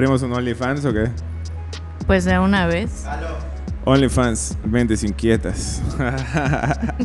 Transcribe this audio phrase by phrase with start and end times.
[0.00, 1.10] ¿abrimos un OnlyFans o qué?
[2.06, 3.04] Pues de una vez.
[3.84, 5.82] OnlyFans, mentes inquietas.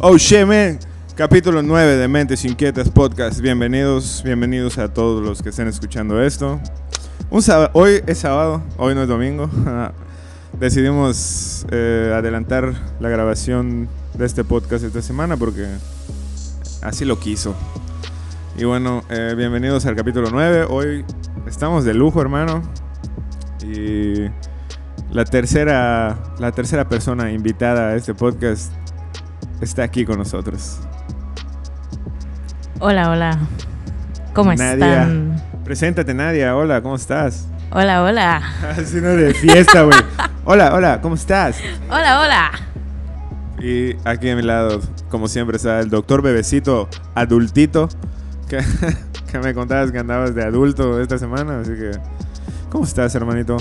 [0.00, 0.80] oh shit, man.
[1.14, 3.40] Capítulo 9 de Mentes Inquietas Podcast.
[3.40, 6.60] Bienvenidos, bienvenidos a todos los que estén escuchando esto.
[7.30, 7.40] Un
[7.72, 9.48] hoy es sábado, hoy no es domingo.
[10.58, 15.68] Decidimos eh, adelantar la grabación de este podcast esta semana porque
[16.82, 17.54] así lo quiso.
[18.58, 20.66] Y bueno, eh, bienvenidos al capítulo 9.
[20.68, 21.04] Hoy
[21.46, 22.62] estamos de lujo, hermano.
[23.62, 24.26] Y
[25.10, 28.72] la tercera, la tercera persona invitada a este podcast
[29.60, 30.78] está aquí con nosotros.
[32.80, 33.38] Hola, hola.
[34.34, 35.02] ¿Cómo Nadia.
[35.02, 35.42] están?
[35.64, 36.54] Preséntate, Nadia.
[36.56, 37.48] Hola, ¿cómo estás?
[37.70, 38.42] Hola, hola.
[38.78, 39.98] Así no de fiesta, güey.
[40.44, 41.58] Hola, hola, ¿cómo estás?
[41.90, 42.50] Hola, hola.
[43.60, 47.88] Y aquí a mi lado, como siempre, está el doctor Bebecito Adultito.
[49.30, 51.60] Que, me contabas que andabas de adulto esta semana.
[51.60, 51.90] Así que,
[52.70, 53.56] ¿cómo estás, hermanito?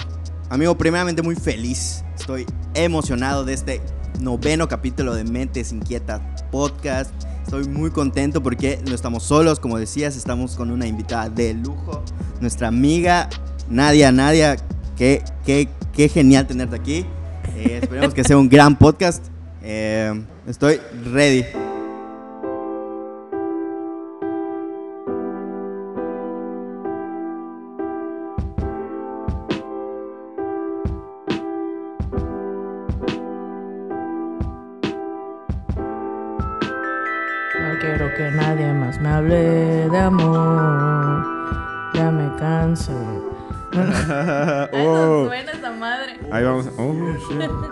[0.49, 2.03] Amigo, primeramente muy feliz.
[2.17, 3.81] Estoy emocionado de este
[4.19, 7.11] noveno capítulo de Mentes Inquietas Podcast.
[7.43, 12.03] Estoy muy contento porque no estamos solos, como decías, estamos con una invitada de lujo,
[12.39, 13.29] nuestra amiga
[13.69, 14.11] Nadia.
[14.11, 14.55] Nadia,
[14.95, 17.05] qué, qué, qué genial tenerte aquí.
[17.55, 19.25] Eh, esperemos que sea un gran podcast.
[19.61, 20.79] Eh, estoy
[21.11, 21.43] ready.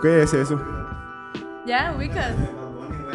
[0.04, 0.60] ¿Qué es eso?
[1.66, 2.34] Ya, ubicas.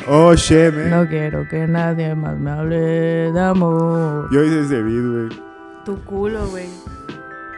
[0.08, 0.90] Oh, shit, man.
[0.90, 2.78] No quiero que nadie más me hable
[3.32, 4.28] de amor.
[4.32, 5.42] Yo hice ese beat, güey.
[5.86, 6.68] Tu culo, güey.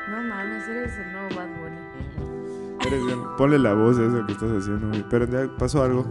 [0.09, 2.85] No mames, eres el nuevo Bad Bunny.
[2.87, 3.19] Eres bien.
[3.37, 5.05] Ponle la voz a eso que estás haciendo, güey.
[5.09, 6.05] Pero ya pasó algo.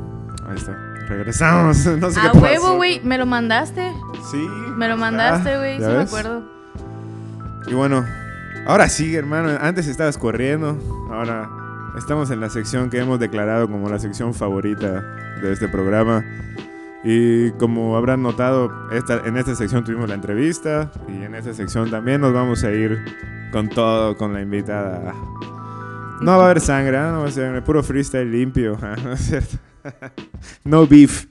[0.49, 0.73] Ahí está.
[1.09, 1.85] Regresamos.
[2.01, 2.41] No sé A qué pasó.
[2.43, 3.03] huevo, güey.
[3.05, 3.93] ¿Me lo mandaste?
[4.31, 4.49] Sí.
[4.79, 5.79] Me lo mandaste, Ah, güey.
[5.79, 6.43] ¿ya sí me acuerdo.
[7.67, 8.03] Y bueno,
[8.67, 9.51] ahora sí, hermano.
[9.61, 10.79] Antes estabas corriendo.
[11.13, 11.51] Ahora
[11.97, 15.03] estamos en la sección que hemos declarado como la sección favorita
[15.41, 16.25] de este programa.
[17.03, 20.91] Y como habrán notado, esta, en esta sección tuvimos la entrevista.
[21.09, 22.99] Y en esta sección también nos vamos a ir
[23.53, 25.15] con todo, con la invitada.
[26.21, 27.13] No va a haber sangre, ¿ah?
[27.13, 28.79] no va a ser puro freestyle limpio.
[29.05, 29.57] ¿no es cierto?
[30.65, 31.27] no beef.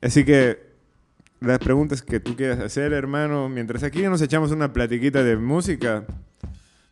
[0.00, 0.68] Así que
[1.40, 6.04] las preguntas que tú quieras hacer, hermano, mientras aquí nos echamos una platiquita de música,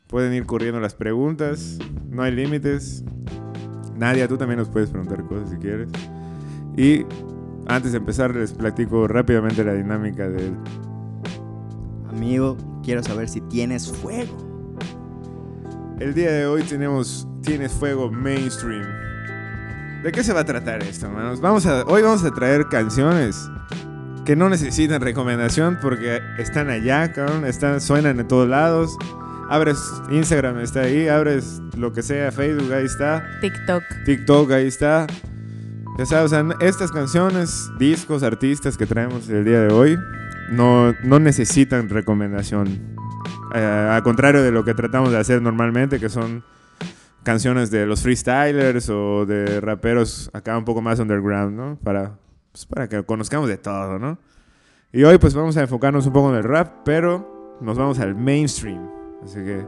[0.07, 1.79] pueden ir corriendo las preguntas,
[2.09, 3.05] no hay límites.
[3.97, 5.89] Nadia, tú también nos puedes preguntar cosas si quieres.
[6.77, 7.05] Y
[7.67, 10.55] antes de empezar, les platico rápidamente la dinámica del
[12.11, 14.37] Amigo, quiero saber si tienes fuego.
[15.99, 18.87] El día de hoy tenemos Tienes Fuego Mainstream.
[20.03, 21.41] ¿De qué se va a tratar esto, hermanos?
[21.41, 23.51] Vamos a, hoy vamos a traer canciones
[24.25, 27.45] que no necesitan recomendación porque están allá, cabrón.
[27.45, 28.97] Están, suenan en todos lados.
[29.49, 31.09] Abres Instagram, está ahí.
[31.09, 33.25] Abres lo que sea, Facebook, ahí está.
[33.41, 33.83] TikTok.
[34.05, 35.07] TikTok, ahí está.
[35.99, 39.99] Ya sabes, o sea, estas canciones, discos, artistas que traemos el día de hoy
[40.51, 42.97] no, no necesitan recomendación.
[43.55, 46.45] Eh, al contrario de lo que tratamos de hacer normalmente, que son
[47.23, 51.79] canciones de los freestylers o de raperos acá un poco más underground, ¿no?
[51.83, 52.19] Para,
[52.53, 54.19] pues, para que conozcamos de todo, ¿no?
[54.93, 58.15] Y hoy pues vamos a enfocarnos un poco en el rap, pero nos vamos al
[58.15, 58.96] mainstream.
[59.27, 59.67] Así que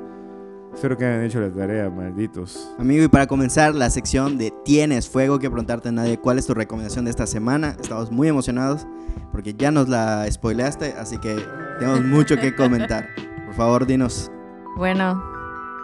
[0.72, 2.72] espero que hayan hecho la tarea, malditos.
[2.78, 6.54] Amigo, y para comenzar la sección de Tienes Fuego, quiero preguntarte, Nadie, ¿cuál es tu
[6.54, 7.76] recomendación de esta semana?
[7.80, 8.86] Estamos muy emocionados
[9.32, 11.44] porque ya nos la spoileaste, así que
[11.80, 13.08] tenemos mucho que comentar.
[13.46, 14.30] Por favor, dinos.
[14.76, 15.20] Bueno,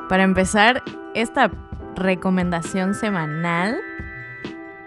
[0.09, 0.81] para empezar,
[1.17, 1.50] esta
[1.97, 3.77] recomendación semanal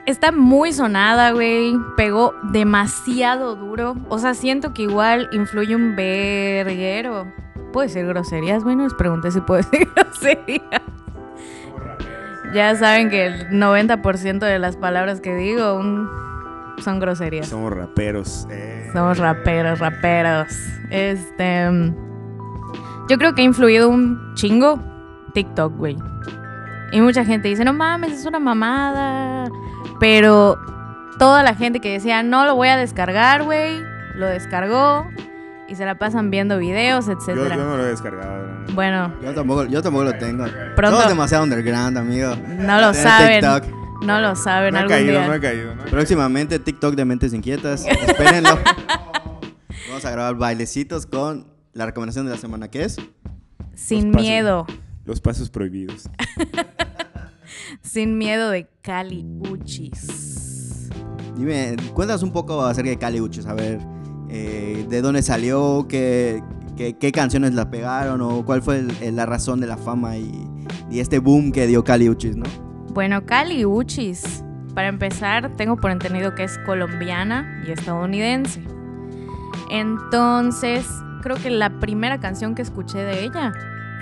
[0.06, 1.78] está muy sonada, güey.
[1.98, 3.98] Pegó demasiado duro.
[4.08, 7.28] O sea, siento que igual influye un verguero.
[7.78, 8.64] ¿Puede ser groserías?
[8.64, 10.82] Bueno, les pregunté si puede ser groserías.
[12.52, 16.10] Ya saben que el 90% de las palabras que digo un-
[16.84, 17.48] son groserías.
[17.48, 18.48] Somos raperos.
[18.50, 18.90] eh.
[18.94, 20.48] Somos raperos, raperos.
[20.90, 21.70] Este.
[23.10, 24.80] Yo creo que ha influido un chingo
[25.36, 25.98] TikTok, güey.
[26.92, 29.52] Y mucha gente dice, no mames, es una mamada.
[30.00, 30.58] Pero
[31.20, 33.84] toda la gente que decía, no lo voy a descargar, güey,
[34.16, 35.06] lo descargó
[35.70, 37.56] y se la pasan viendo videos, Yo, etcétera.
[37.56, 38.48] yo no lo he descargado.
[38.48, 38.74] ¿no?
[38.74, 40.46] Bueno, Yo tampoco, yo tampoco lo tengo.
[40.76, 40.96] Pronto.
[40.98, 42.36] Somos demasiado underground, amigo.
[42.60, 43.42] no lo saben.
[43.42, 44.04] TikTok.
[44.04, 45.28] No lo saben No he caído, día.
[45.28, 45.76] no he caído.
[45.76, 45.84] ¿no?
[45.86, 47.86] Próximamente TikTok de Mentes Inquietas.
[48.08, 48.60] Espérenlo.
[49.90, 52.98] Vamos a grabar bailecitos con la recomendación de la semana, ¿qué es?
[53.74, 54.22] Sin pasos.
[54.28, 54.66] miedo.
[55.06, 56.10] Los pasos prohibidos.
[57.82, 60.90] Sin miedo de Cali Uchis.
[61.36, 63.80] Dime, cuéntanos un poco acerca de Cali Uchis, a ver,
[64.30, 66.44] eh, de dónde salió, qué,
[66.76, 70.32] qué, canciones la pegaron o cuál fue la razón de la fama y,
[70.90, 72.46] y este boom que dio Cali Uchis, ¿no?
[72.94, 74.44] Bueno, Cali Uchis,
[74.74, 78.64] para empezar, tengo por entendido que es colombiana y estadounidense.
[79.70, 80.88] Entonces,
[81.22, 83.54] creo que la primera canción que escuché de ella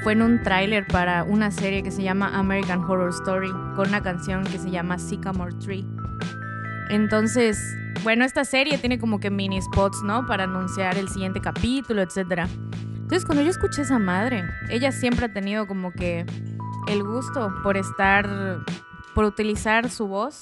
[0.03, 4.01] fue en un tráiler para una serie que se llama American Horror Story, con una
[4.01, 5.85] canción que se llama Sycamore Tree.
[6.89, 7.57] Entonces,
[8.03, 10.25] bueno, esta serie tiene como que mini spots, ¿no?
[10.25, 12.47] Para anunciar el siguiente capítulo, etc.
[12.95, 16.25] Entonces, cuando yo escuché esa madre, ella siempre ha tenido como que
[16.87, 18.63] el gusto por estar,
[19.13, 20.39] por utilizar su voz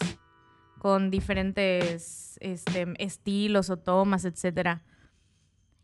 [0.79, 4.79] con diferentes este, estilos o tomas, etc.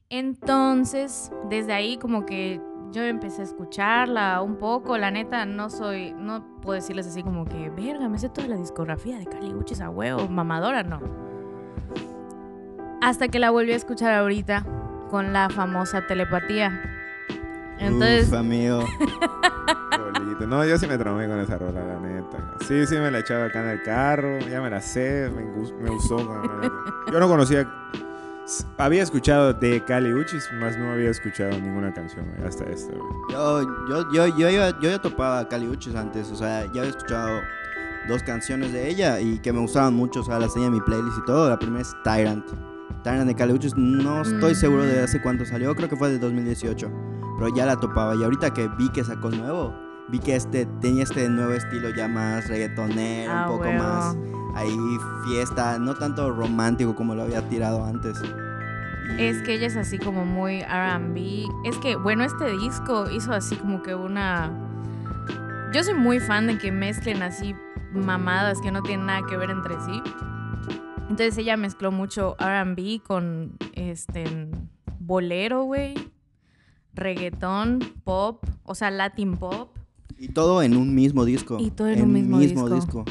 [0.10, 2.60] Entonces, desde ahí como que
[2.92, 4.98] yo empecé a escucharla un poco.
[4.98, 8.57] La neta, no soy, no puedo decirles así como que, verga, me sé toda la
[8.57, 11.29] discografía de Cali Uchis a huevo, mamadora, no.
[13.01, 14.66] Hasta que la volví a escuchar ahorita
[15.10, 16.81] con la famosa telepatía.
[17.80, 18.84] Entonces, Uf, amigo.
[20.48, 22.56] No, yo sí me traumé con esa rola, la neta.
[22.68, 25.90] Sí, sí me la echaba acá en el carro, ya me la sé, me, me
[25.92, 26.72] neta.
[27.12, 27.69] Yo no conocía,
[28.78, 32.94] había escuchado de Cali Uchis, más no había escuchado ninguna canción güey, hasta esta.
[32.94, 33.12] güey.
[33.31, 36.81] Yo, yo, yo, yo, yo, yo ya topaba a Cali Uchis antes, o sea, ya
[36.81, 37.42] había escuchado
[38.07, 40.81] dos canciones de ella y que me gustaban mucho, o sea, las tenía en mi
[40.81, 41.50] playlist y todo.
[41.50, 42.45] La primera es Tyrant.
[43.04, 46.19] Tyrant de Cali Uchis, no estoy seguro de hace cuánto salió, creo que fue de
[46.19, 46.92] 2018,
[47.38, 48.16] pero ya la topaba.
[48.16, 49.74] Y ahorita que vi que sacó nuevo,
[50.10, 53.84] vi que este tenía este nuevo estilo ya más reggaetonero, ah, un poco huevo.
[53.84, 54.18] más
[54.56, 54.75] ahí
[55.28, 58.19] fiesta, no tanto romántico como lo había tirado antes.
[59.18, 61.45] Y- Es que ella es así como muy RB.
[61.66, 64.52] Es que, bueno, este disco hizo así como que una...
[65.74, 67.56] Yo soy muy fan de que mezclen así
[67.94, 70.02] mamadas que no tienen nada que ver entre sí.
[71.10, 74.48] Entonces ella mezcló mucho RB con este
[75.00, 75.96] bolero, güey.
[76.94, 79.76] Reggaetón, pop, o sea, Latin pop.
[80.18, 81.58] Y todo en un mismo disco.
[81.60, 83.06] Y todo en un mismo disco.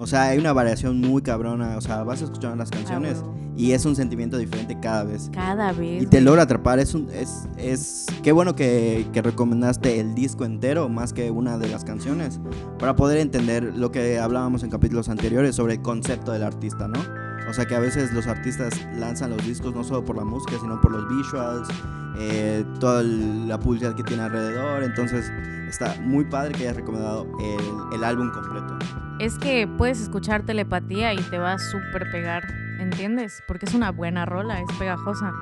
[0.00, 1.76] O sea, hay una variación muy cabrona.
[1.76, 5.30] O sea, vas escuchando las canciones Ah, y es un sentimiento diferente cada vez.
[5.34, 6.02] Cada vez.
[6.02, 6.78] Y te logra atrapar.
[6.78, 11.58] Es un, es, es, qué bueno que, que recomendaste el disco entero más que una
[11.58, 12.40] de las canciones
[12.78, 17.19] para poder entender lo que hablábamos en capítulos anteriores sobre el concepto del artista, ¿no?
[17.50, 20.52] O sea que a veces los artistas lanzan los discos no solo por la música,
[20.60, 21.68] sino por los visuals,
[22.16, 24.84] eh, toda la publicidad que tiene alrededor.
[24.84, 25.28] Entonces
[25.68, 28.78] está muy padre que hayas recomendado el, el álbum completo.
[29.18, 32.44] Es que puedes escuchar telepatía y te va a súper pegar,
[32.78, 33.42] ¿entiendes?
[33.48, 35.32] Porque es una buena rola, es pegajosa.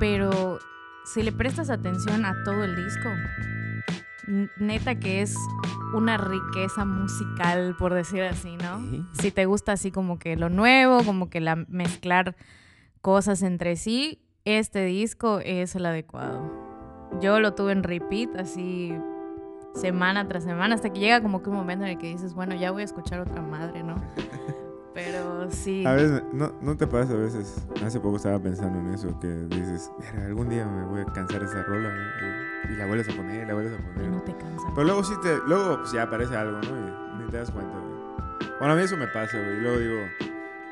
[0.00, 0.58] Pero
[1.04, 3.08] si le prestas atención a todo el disco,
[4.58, 5.36] neta que es
[5.94, 8.80] una riqueza musical, por decir así, ¿no?
[8.90, 9.04] Sí.
[9.12, 12.36] Si te gusta así como que lo nuevo, como que la mezclar
[13.00, 16.50] cosas entre sí, este disco es el adecuado.
[17.20, 18.94] Yo lo tuve en repeat así
[19.74, 22.54] semana tras semana hasta que llega como que un momento en el que dices, bueno,
[22.54, 23.94] ya voy a escuchar otra madre, ¿no?
[24.94, 25.86] Pero sí.
[25.86, 27.64] A veces, no, no te pasa a veces.
[27.84, 31.42] Hace poco estaba pensando en eso, que dices, "Mira, algún día me voy a cansar
[31.42, 34.10] esa rola güey", y, la vuelves a poner, la vuelves a poner.
[34.10, 34.68] no te cansa.
[34.74, 36.68] Pero luego sí te, luego pues, ya aparece algo, ¿no?
[36.68, 38.50] Y ni te das cuenta, güey.
[38.58, 39.56] Bueno, a mí eso me pasa, güey.
[39.56, 40.00] Y luego digo,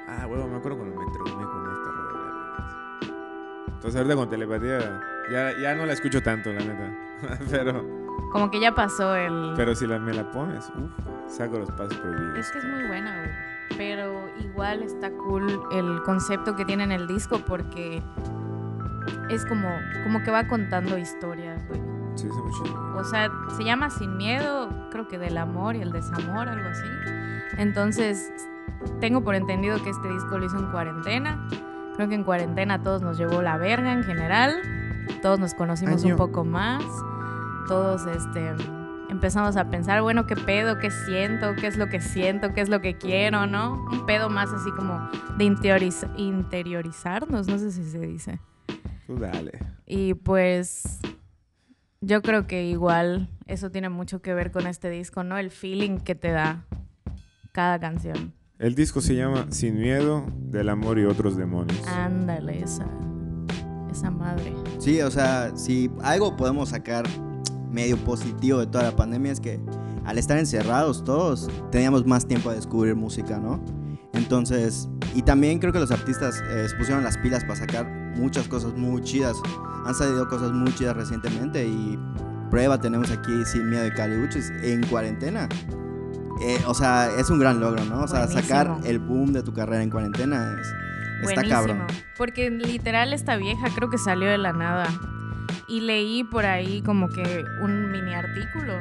[0.08, 2.12] ah, huevo, me acuerdo cuando me traumé con esta rola.
[2.12, 3.74] güey".
[3.74, 5.00] Entonces ahorita con telepatía
[5.30, 6.90] ya, ya no la escucho tanto, la neta.
[7.50, 7.84] pero,
[8.32, 9.54] Como que ya pasó el...
[9.56, 10.90] pero si la, me la pones, uff,
[11.26, 12.38] saco los pasos prohibidos.
[12.38, 13.30] Es que es muy buena, güey.
[13.76, 18.02] Pero igual está cool el concepto que tiene en el disco porque
[19.30, 19.68] es como,
[20.04, 21.80] como que va contando historias, güey.
[22.16, 22.96] Sí, muy chido.
[22.96, 26.86] O sea, se llama Sin Miedo, creo que del amor y el desamor, algo así.
[27.58, 28.32] Entonces,
[29.00, 31.48] tengo por entendido que este disco lo hizo en cuarentena.
[31.96, 34.56] Creo que en cuarentena todos nos llevó la verga en general.
[35.22, 36.14] Todos nos conocimos Año.
[36.14, 36.84] un poco más.
[37.66, 38.54] Todos este,
[39.10, 40.78] empezamos a pensar, bueno, ¿qué pedo?
[40.78, 41.54] ¿Qué siento?
[41.56, 42.52] ¿Qué es lo que siento?
[42.54, 43.46] ¿Qué es lo que quiero?
[43.46, 43.84] ¿No?
[43.92, 48.40] Un pedo más así como de interioriz- interiorizarnos, no sé si se dice.
[49.06, 49.52] Tú dale.
[49.86, 51.00] Y pues
[52.00, 55.38] yo creo que igual eso tiene mucho que ver con este disco, ¿no?
[55.38, 56.64] El feeling que te da
[57.52, 58.32] cada canción.
[58.58, 61.86] El disco se llama Sin Miedo del Amor y Otros Demonios.
[61.86, 62.86] Ándale, esa,
[63.90, 64.52] esa madre.
[64.78, 67.06] Sí, o sea, si algo podemos sacar
[67.70, 69.60] medio positivo de toda la pandemia es que
[70.04, 73.60] al estar encerrados todos teníamos más tiempo a descubrir música, ¿no?
[74.14, 77.86] Entonces, y también creo que los artistas eh, se pusieron las pilas para sacar
[78.16, 79.36] muchas cosas muy chidas.
[79.86, 81.98] Han salido cosas muy chidas recientemente y
[82.50, 85.48] prueba tenemos aquí Sin Miedo de Caliuchis en cuarentena.
[86.42, 88.02] Eh, o sea, es un gran logro, ¿no?
[88.02, 91.50] O sea, sacar el boom de tu carrera en cuarentena es, está Buenísimo.
[91.50, 91.86] cabrón.
[92.16, 94.86] Porque literal esta vieja creo que salió de la nada.
[95.66, 98.74] Y leí por ahí como que un mini artículo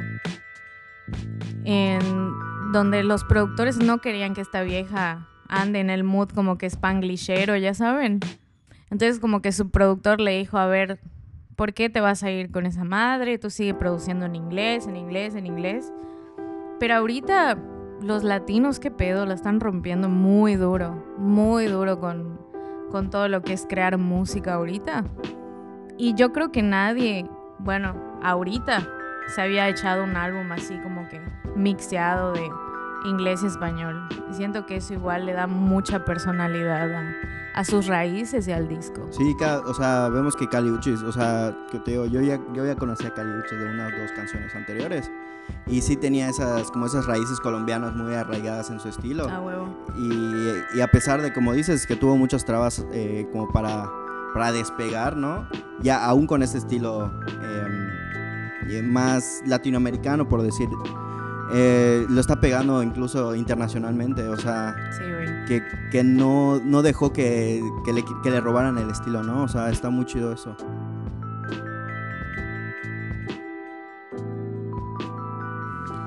[1.64, 2.32] en
[2.72, 7.56] donde los productores no querían que esta vieja ande en el mood como que spanglishero,
[7.56, 8.20] ya saben.
[8.90, 11.00] Entonces como que su productor le dijo, a ver,
[11.56, 13.38] ¿por qué te vas a ir con esa madre?
[13.38, 15.92] Tú sigue produciendo en inglés, en inglés, en inglés.
[16.78, 17.58] Pero ahorita
[18.02, 22.38] los latinos, qué pedo, la están rompiendo muy duro, muy duro con,
[22.90, 25.04] con todo lo que es crear música ahorita.
[25.96, 27.26] Y yo creo que nadie,
[27.58, 28.86] bueno, ahorita
[29.34, 31.20] se había echado un álbum así como que
[31.54, 32.48] mixeado de
[33.04, 34.08] inglés y español.
[34.30, 37.14] Y siento que eso igual le da mucha personalidad a,
[37.54, 39.06] a sus raíces y al disco.
[39.10, 42.66] Sí, o sea, vemos que Cali Uchis, o sea, que te digo, yo ya, yo
[42.66, 45.10] ya conocí a Cali Uchis de unas dos canciones anteriores.
[45.66, 49.28] Y sí tenía esas, como esas raíces colombianas muy arraigadas en su estilo.
[49.30, 49.86] A huevo.
[49.96, 53.88] Y, y a pesar de, como dices, que tuvo muchas trabas eh, como para,
[54.34, 55.48] para despegar, ¿no?
[55.80, 57.10] Ya aún con este estilo
[57.42, 57.88] eh,
[58.82, 60.68] más latinoamericano, por decir,
[61.52, 65.04] eh, lo está pegando incluso internacionalmente, o sea, Sí,
[65.46, 69.44] que, que no, no dejó que, que le, que le robaran el estilo, ¿no?
[69.44, 70.56] O sea, está muy chido eso.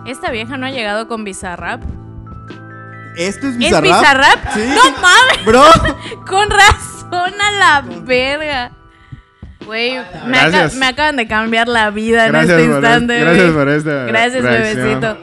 [0.06, 1.82] Esta vieja no ha llegado con Bizarrap.
[3.18, 3.84] ¿Esto es ¿Es Bizarrap?
[3.84, 4.54] Bizarrap?
[4.54, 4.62] Sí.
[4.76, 5.46] ¡No mames!
[5.46, 5.64] Bro,
[6.28, 8.72] Con razón a la verga.
[9.66, 10.76] Güey, me, aca- Gracias.
[10.76, 13.20] me acaban de cambiar la vida en este por, instante.
[13.20, 14.84] gracias por esta Gracias, reacción.
[14.84, 15.18] bebecito.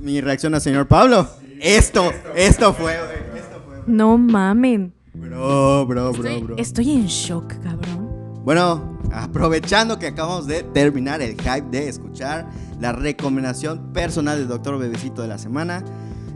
[0.00, 1.28] mi reacción al señor Pablo.
[1.60, 3.40] Esto, esto fue, güey.
[3.40, 3.76] Esto fue.
[3.86, 4.92] No mamen.
[5.14, 6.56] Bro, bro, bro, Estoy, bro.
[6.58, 8.10] estoy en shock, cabrón.
[8.44, 12.46] Bueno, aprovechando que acabamos de terminar el hype de escuchar
[12.80, 15.84] la recomendación personal del doctor Bebecito de la semana,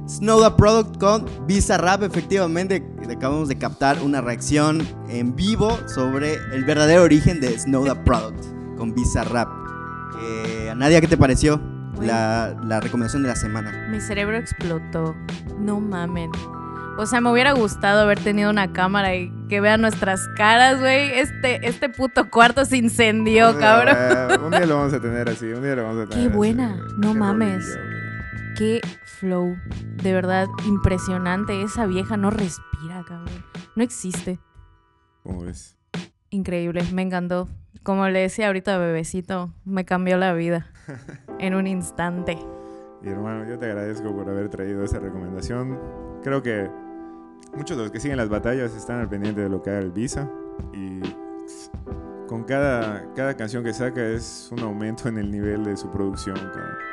[0.09, 7.03] Snowda Product con Bizarrap, efectivamente acabamos de captar una reacción en vivo sobre el verdadero
[7.03, 8.45] origen de Snowda Product
[8.77, 9.49] con Bizarrap.
[10.23, 11.61] Eh, Nadia, ¿qué te pareció
[12.01, 13.89] la, la recomendación de la semana?
[13.91, 15.15] Mi cerebro explotó.
[15.59, 16.31] No mamen.
[16.99, 21.19] O sea, me hubiera gustado haber tenido una cámara y que vean nuestras caras, güey.
[21.19, 23.97] Este, este puto cuarto se incendió, cabrón.
[23.99, 26.37] Eh, un día lo vamos a tener así, un día lo vamos a tener así,
[26.37, 27.79] buena, no Qué mames.
[28.57, 29.55] Qué flow.
[30.03, 31.63] De verdad, impresionante.
[31.63, 33.45] Esa vieja no respira, cabrón.
[33.75, 34.39] No existe.
[35.23, 35.77] ¿Cómo ves?
[36.31, 37.49] Increíble, me encantó.
[37.83, 40.71] Como le decía ahorita a Bebecito, me cambió la vida.
[41.39, 42.39] En un instante.
[43.03, 45.79] Y hermano, yo te agradezco por haber traído esa recomendación.
[46.23, 46.71] Creo que
[47.55, 49.93] muchos de los que siguen las batallas están al pendiente de lo que haga el
[49.93, 50.31] Visa.
[50.73, 51.01] Y
[52.27, 56.37] con cada, cada canción que saca es un aumento en el nivel de su producción.
[56.37, 56.86] cabrón.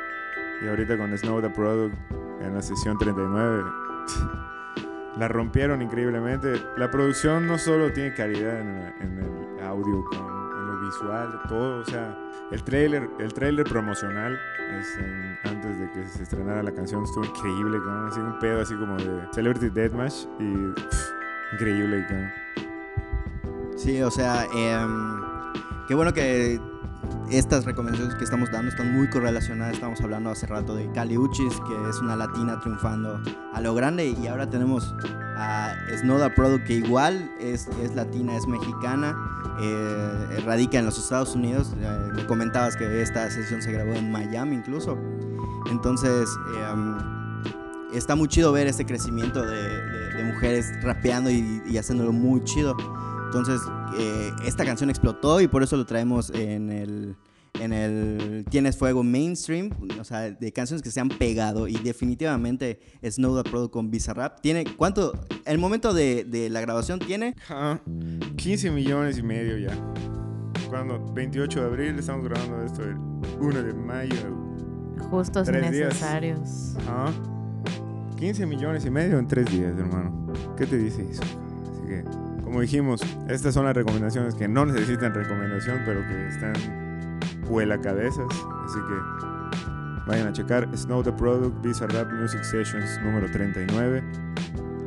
[0.64, 1.94] Y ahorita con Snow the Product
[2.40, 3.64] en la sesión 39
[5.18, 6.60] la rompieron increíblemente.
[6.76, 11.80] La producción no solo tiene calidad en, en el audio, cabrón, en lo visual, todo.
[11.80, 12.16] O sea,
[12.50, 14.38] el trailer, el trailer promocional
[14.80, 18.06] es en- antes de que se estrenara la canción estuvo increíble, cabrón.
[18.08, 21.08] Así un pedo así como de Celebrity Deathmatch y pff,
[21.52, 22.06] increíble.
[23.76, 25.20] Sí, o sea, em,
[25.86, 26.60] qué bueno que
[27.30, 29.74] estas recomendaciones que estamos dando están muy correlacionadas.
[29.74, 33.20] Estamos hablando hace rato de Cali Uchis, que es una latina triunfando
[33.52, 34.06] a lo grande.
[34.20, 34.94] Y ahora tenemos
[35.36, 39.16] a Snowda Product, que igual es, es latina, es mexicana,
[39.60, 41.74] eh, radica en los Estados Unidos.
[41.78, 44.98] Eh, me comentabas que esta sesión se grabó en Miami incluso.
[45.70, 46.28] Entonces,
[46.70, 46.96] em,
[47.92, 52.44] está muy chido ver este crecimiento de, de- de mujeres rapeando y, y haciéndolo muy
[52.44, 52.76] chido.
[53.34, 57.16] Entonces, eh, esta canción explotó y por eso lo traemos en el,
[57.58, 62.78] en el Tienes Fuego mainstream, o sea, de canciones que se han pegado y definitivamente
[63.02, 64.40] Snow the Product con Bizarrap.
[64.40, 65.18] Tiene, ¿cuánto?
[65.46, 67.80] El momento de, de la grabación tiene Ajá.
[68.36, 69.76] 15 millones y medio ya.
[70.68, 72.96] Cuando 28 de abril estamos grabando esto el
[73.40, 74.16] 1 de mayo.
[75.10, 76.76] Justos necesarios.
[76.86, 77.12] Ajá.
[78.16, 80.32] 15 millones y medio en 3 días, hermano.
[80.56, 81.22] ¿Qué te dice eso?
[81.72, 82.04] Así que,
[82.54, 86.52] como dijimos, estas son las recomendaciones que no necesitan recomendación, pero que están
[87.48, 88.26] vuela cabezas.
[88.64, 94.04] Así que vayan a checar Snow the Product Visa Rap Music Sessions número 39.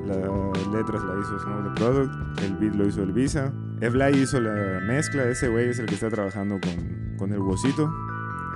[0.06, 3.52] Las letras la hizo Snow the Product, el beat lo hizo el Visa.
[3.82, 7.92] Evlay hizo la mezcla, ese güey es el que está trabajando con, con el Wosito.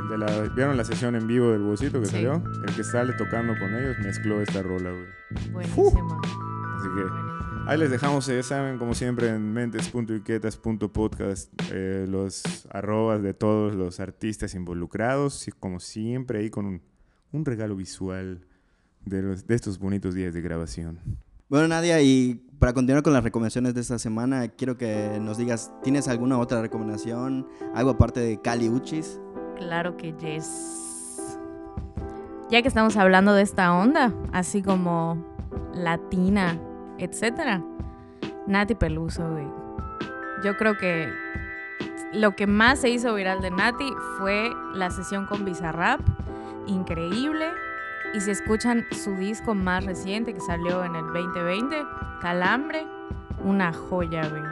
[0.04, 2.14] El de la, ¿Vieron la sesión en vivo del Wosito que Sí.
[2.14, 2.42] salió?
[2.66, 5.52] El que sale tocando con ellos mezcló esta rola, güey.
[5.52, 6.22] Buenísimo.
[6.78, 13.34] Así que ahí les dejamos, ya saben, como siempre, en mentes.iquetas.podcast, eh, los arrobas de
[13.34, 16.82] todos los artistas involucrados, y como siempre ahí con un,
[17.32, 18.46] un regalo visual
[19.06, 21.00] de, los, de estos bonitos días de grabación.
[21.48, 25.72] Bueno, Nadia, y para continuar con las recomendaciones de esta semana, quiero que nos digas,
[25.82, 27.48] ¿tienes alguna otra recomendación?
[27.74, 29.18] ¿Algo aparte de Cali Uchis?
[29.56, 31.40] Claro que yes.
[32.50, 35.26] Ya que estamos hablando de esta onda, así como
[35.74, 36.60] latina,
[37.02, 37.62] etcétera,
[38.48, 39.48] Nati Peluso, güey.
[40.44, 41.12] Yo creo que
[42.14, 46.02] lo que más se hizo viral de Nati fue la sesión con Bizarrap,
[46.68, 47.48] increíble.
[48.14, 51.84] Y si escuchan su disco más reciente que salió en el 2020,
[52.22, 52.86] Calambre,
[53.44, 54.44] una joya, güey.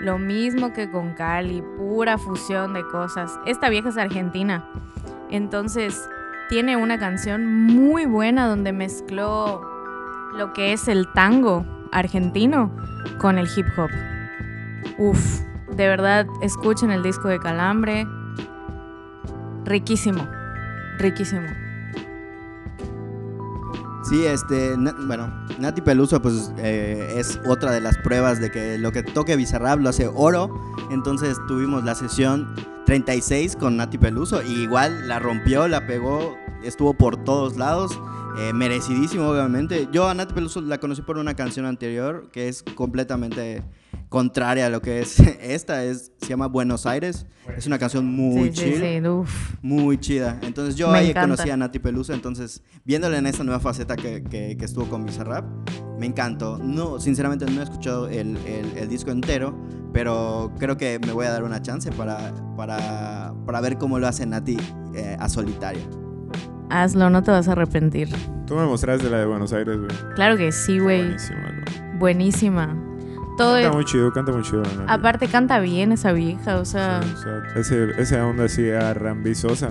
[0.00, 3.38] Lo mismo que con Cali, pura fusión de cosas.
[3.46, 4.68] Esta vieja es argentina.
[5.30, 6.08] Entonces,
[6.48, 9.75] tiene una canción muy buena donde mezcló
[10.36, 12.70] lo que es el tango argentino
[13.18, 13.90] con el hip hop.
[14.98, 15.40] Uf,
[15.74, 18.06] de verdad, escuchen el disco de Calambre.
[19.64, 20.26] Riquísimo,
[20.98, 21.46] riquísimo.
[24.08, 24.76] Sí, este,
[25.06, 29.34] bueno, Nati Peluso pues eh, es otra de las pruebas de que lo que toque
[29.34, 30.48] Bizarrap lo hace oro.
[30.90, 36.94] Entonces tuvimos la sesión 36 con Nati Peluso y igual la rompió, la pegó, estuvo
[36.94, 37.98] por todos lados.
[38.38, 39.88] Eh, merecidísimo, obviamente.
[39.92, 43.62] Yo a Nati Peluso la conocí por una canción anterior que es completamente
[44.08, 45.84] contraria a lo que es esta.
[45.84, 47.26] Es, se llama Buenos Aires.
[47.56, 49.02] Es una canción muy sí, sí, chill.
[49.02, 49.54] sí, uf.
[49.62, 50.38] Muy chida.
[50.42, 51.36] Entonces yo Me ahí encanta.
[51.36, 55.04] conocí a Nati Peluso, entonces viéndole en esta nueva faceta que, que- que estuvo con
[55.06, 55.44] Bizarrap,
[55.98, 56.58] me encantó.
[56.58, 59.56] No, sinceramente no he escuchado el, el- el disco entero,
[59.92, 64.08] pero creo que me voy a dar una chance para, para, para ver cómo lo
[64.08, 64.56] hace Nati
[64.94, 65.82] eh, a solitaria.
[66.70, 68.08] Hazlo, no te vas a arrepentir.
[68.46, 69.90] Tú me mostraste la de Buenos Aires, güey.
[70.14, 71.02] Claro que sí, güey.
[71.02, 71.98] Buenísima, güey.
[71.98, 72.76] Buenísima.
[73.38, 73.64] Todo es...
[73.64, 74.62] Canta muy chido, canta muy chido.
[74.62, 74.92] neta.
[74.92, 79.70] Aparte canta bien esa vieja, o sea, Sí, o sea, ese, esa onda así arrambizosa.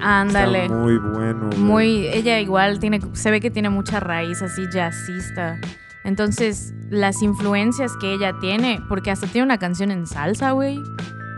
[0.00, 0.64] ándale.
[0.64, 1.46] Está muy bueno.
[1.48, 1.58] güey.
[1.58, 5.58] Muy, ella igual tiene, se ve que tiene mucha raíz así jazzista.
[6.04, 10.80] Entonces, las influencias que ella tiene, porque hasta tiene una canción en salsa, güey,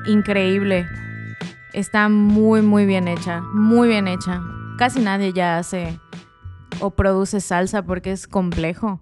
[0.07, 0.87] increíble.
[1.73, 4.41] Está muy, muy bien hecha, muy bien hecha.
[4.79, 6.01] Casi nadie ya hace
[6.81, 9.01] o produce salsa porque es complejo.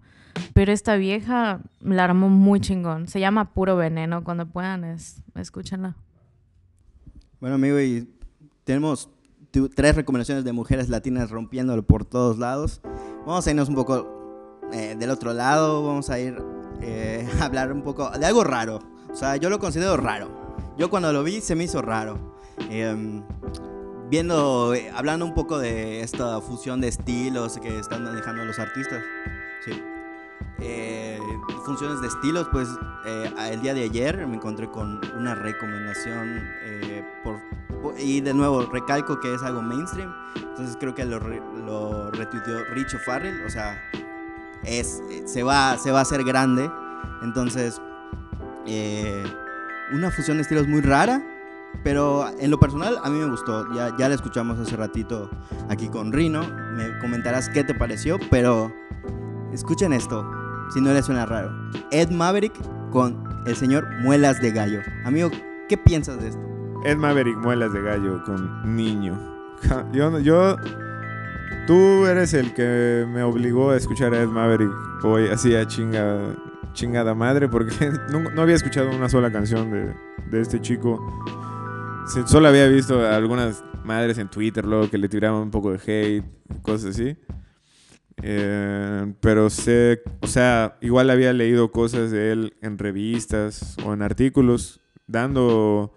[0.55, 3.09] Pero esta vieja la armó muy chingón.
[3.09, 4.23] Se llama Puro Veneno.
[4.23, 5.97] Cuando puedan, es, escúchenla.
[7.41, 8.09] Bueno, amigo, y
[8.65, 9.09] tenemos
[9.75, 12.81] tres recomendaciones de mujeres latinas rompiéndolo por todos lados.
[13.27, 16.37] Vamos a irnos un poco eh, del otro lado, vamos a ir
[16.81, 18.81] eh, a hablar un poco de algo raro.
[19.11, 20.31] O sea, yo lo considero raro.
[20.79, 22.37] Yo cuando lo vi se me hizo raro.
[22.71, 23.23] Em,
[24.13, 29.03] viendo, eh, hablando un poco de esta fusión de estilos que están manejando los artistas.
[29.65, 29.83] Sí.
[30.61, 31.19] Eh,
[31.65, 32.69] funciones de estilos, pues
[33.07, 37.41] eh, el día de ayer me encontré con una recomendación eh, por,
[37.99, 42.99] y de nuevo recalco que es algo mainstream, entonces creo que lo, lo retuiteó Richo
[42.99, 43.83] Farrell, o sea,
[44.63, 46.71] es, se, va, se va a hacer grande,
[47.23, 47.81] entonces
[48.67, 49.25] eh,
[49.93, 51.23] una fusión de estilos muy rara,
[51.85, 55.31] pero en lo personal a mí me gustó, ya, ya la escuchamos hace ratito
[55.69, 56.43] aquí con Rino,
[56.75, 58.73] me comentarás qué te pareció, pero
[59.53, 60.29] escuchen esto,
[60.73, 61.51] si no les suena raro.
[61.91, 62.55] Ed Maverick
[62.91, 64.81] con el señor Muelas de Gallo.
[65.05, 65.31] Amigo,
[65.69, 66.41] ¿qué piensas de esto?
[66.85, 69.19] Ed Maverick Muelas de Gallo con Niño.
[69.93, 70.57] Yo, yo,
[71.67, 74.73] tú eres el que me obligó a escuchar Ed Maverick
[75.05, 76.35] hoy así a chinga,
[76.73, 79.95] chingada madre porque no, no había escuchado una sola canción de,
[80.31, 81.01] de este chico.
[82.27, 85.79] Solo había visto a algunas madres en Twitter luego que le tiraban un poco de
[85.79, 86.25] hate,
[86.63, 87.17] cosas así.
[88.23, 94.03] Eh, pero sé, o sea, igual había leído cosas de él en revistas o en
[94.03, 95.93] artículos dando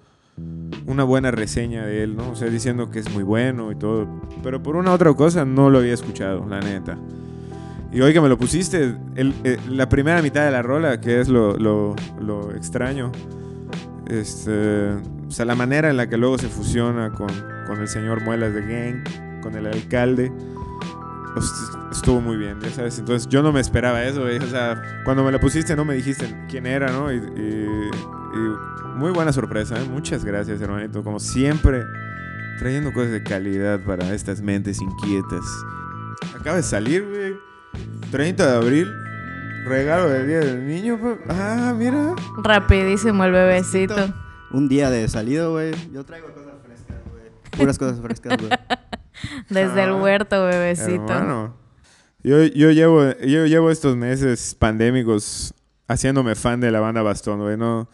[0.85, 2.31] una buena reseña de él, ¿no?
[2.31, 4.07] O sea, diciendo que es muy bueno y todo.
[4.43, 6.97] Pero por una otra cosa no lo había escuchado, la neta.
[7.91, 11.19] Y hoy que me lo pusiste, el- eh, la primera mitad de la rola, que
[11.21, 13.11] es lo, lo- lo extraño,
[14.07, 14.89] este,
[15.27, 17.29] o sea, la manera en la que luego se fusiona con,
[17.67, 20.31] con el señor Muelas de Gang, con el alcalde,
[21.33, 21.51] pues,
[21.91, 22.97] estuvo muy bien, ya sabes.
[22.99, 24.37] Entonces yo no me esperaba eso, güey.
[24.37, 27.11] o sea, cuando me la pusiste no me dijiste quién era, ¿no?
[27.11, 27.89] Y, y-
[28.35, 29.85] y muy buena sorpresa, ¿eh?
[29.89, 31.03] Muchas gracias, hermanito.
[31.03, 31.83] Como siempre,
[32.59, 35.43] trayendo cosas de calidad para estas mentes inquietas.
[36.39, 37.35] Acaba de salir, güey.
[38.11, 38.93] 30 de abril.
[39.65, 40.97] Regalo del Día del Niño.
[40.99, 41.17] pues.
[41.29, 42.13] Ah, mira.
[42.43, 44.13] Rapidísimo el bebecito.
[44.55, 45.73] Un día de salido, güey.
[45.93, 47.23] Yo traigo cosas frescas, güey.
[47.57, 48.49] Puras cosas frescas, güey.
[49.49, 51.03] Desde el Ah, huerto, bebecito.
[51.13, 51.55] Hermano.
[52.23, 55.53] Yo, yo, llevo, yo llevo estos meses pandémicos
[55.87, 57.55] haciéndome fan de la banda Bastón, güey.
[57.57, 57.87] No,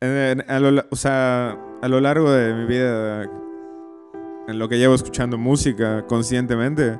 [0.00, 3.22] en- en- a lo, o sea, a lo largo de mi vida,
[4.48, 6.98] en lo que llevo escuchando música conscientemente,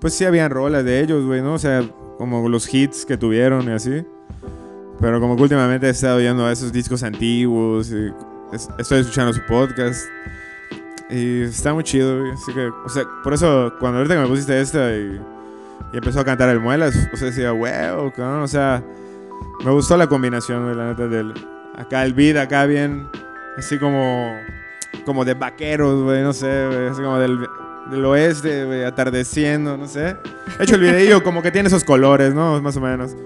[0.00, 1.54] pues sí habían rolas de ellos, güey, ¿no?
[1.54, 1.82] O sea,
[2.18, 4.04] como los hits que tuvieron y así.
[5.02, 8.10] Pero como que últimamente he estado yendo a esos discos antiguos y
[8.54, 10.06] es- estoy escuchando su podcast.
[11.10, 12.22] Y está muy chido.
[12.32, 15.20] Así que, o sea, por eso cuando ahorita que me pusiste esta y,
[15.92, 18.82] y empezó a cantar el Muelas, o sea, decía, wow, cabrón, o sea,
[19.64, 21.34] me gustó la combinación, güey, la neta, del...
[21.76, 23.08] Acá el beat, acá bien,
[23.58, 24.34] así como...
[25.04, 27.38] Como de vaqueros, güey, no sé, güey, así como del,
[27.90, 30.00] del oeste, güey, atardeciendo, no sé.
[30.58, 32.60] De hecho, el videillo como que tiene esos colores, ¿no?
[32.62, 33.16] Más o menos.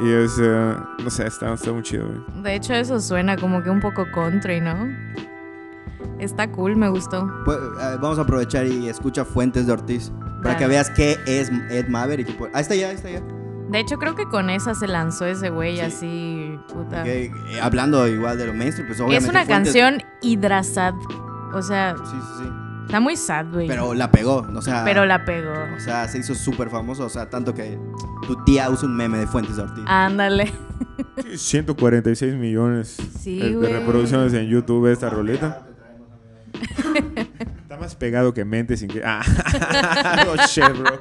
[0.00, 2.42] Y es, eh, no sé, está, está muy chido, güey.
[2.42, 4.88] De hecho, eso suena como que un poco country, ¿no?
[6.18, 7.28] Está cool, me gustó.
[7.44, 10.10] Pues, eh, vamos a aprovechar y escucha Fuentes de Ortiz.
[10.42, 10.58] Para Dale.
[10.58, 12.28] que veas qué es Ed Maverick.
[12.28, 13.20] y por- Ahí está ya, ahí está ya.
[13.70, 15.80] De hecho, creo que con esa se lanzó ese güey Sí.
[15.82, 17.02] así, puta.
[17.02, 19.24] Que, eh, hablando igual de lo mainstream, pues obviamente.
[19.24, 20.94] Es una Fuentes- canción hidrazad.
[21.52, 22.48] O sea, Sí, sí, sí.
[22.88, 23.66] Está muy sad, güey.
[23.68, 24.82] Pero la pegó, o sea.
[24.84, 25.52] Pero la pegó.
[25.76, 27.78] O sea, se hizo súper famoso, o sea, tanto que
[28.26, 29.84] tu tía usa un meme de Fuentes de Ortiz.
[29.86, 30.52] Ándale.
[31.36, 35.62] 146 millones Sí, de- reproducciones en YouTube esta roleta.
[37.62, 39.02] Está más pegado que mente sin que.
[39.04, 39.22] Ah,
[40.28, 40.98] oh, shit, bro.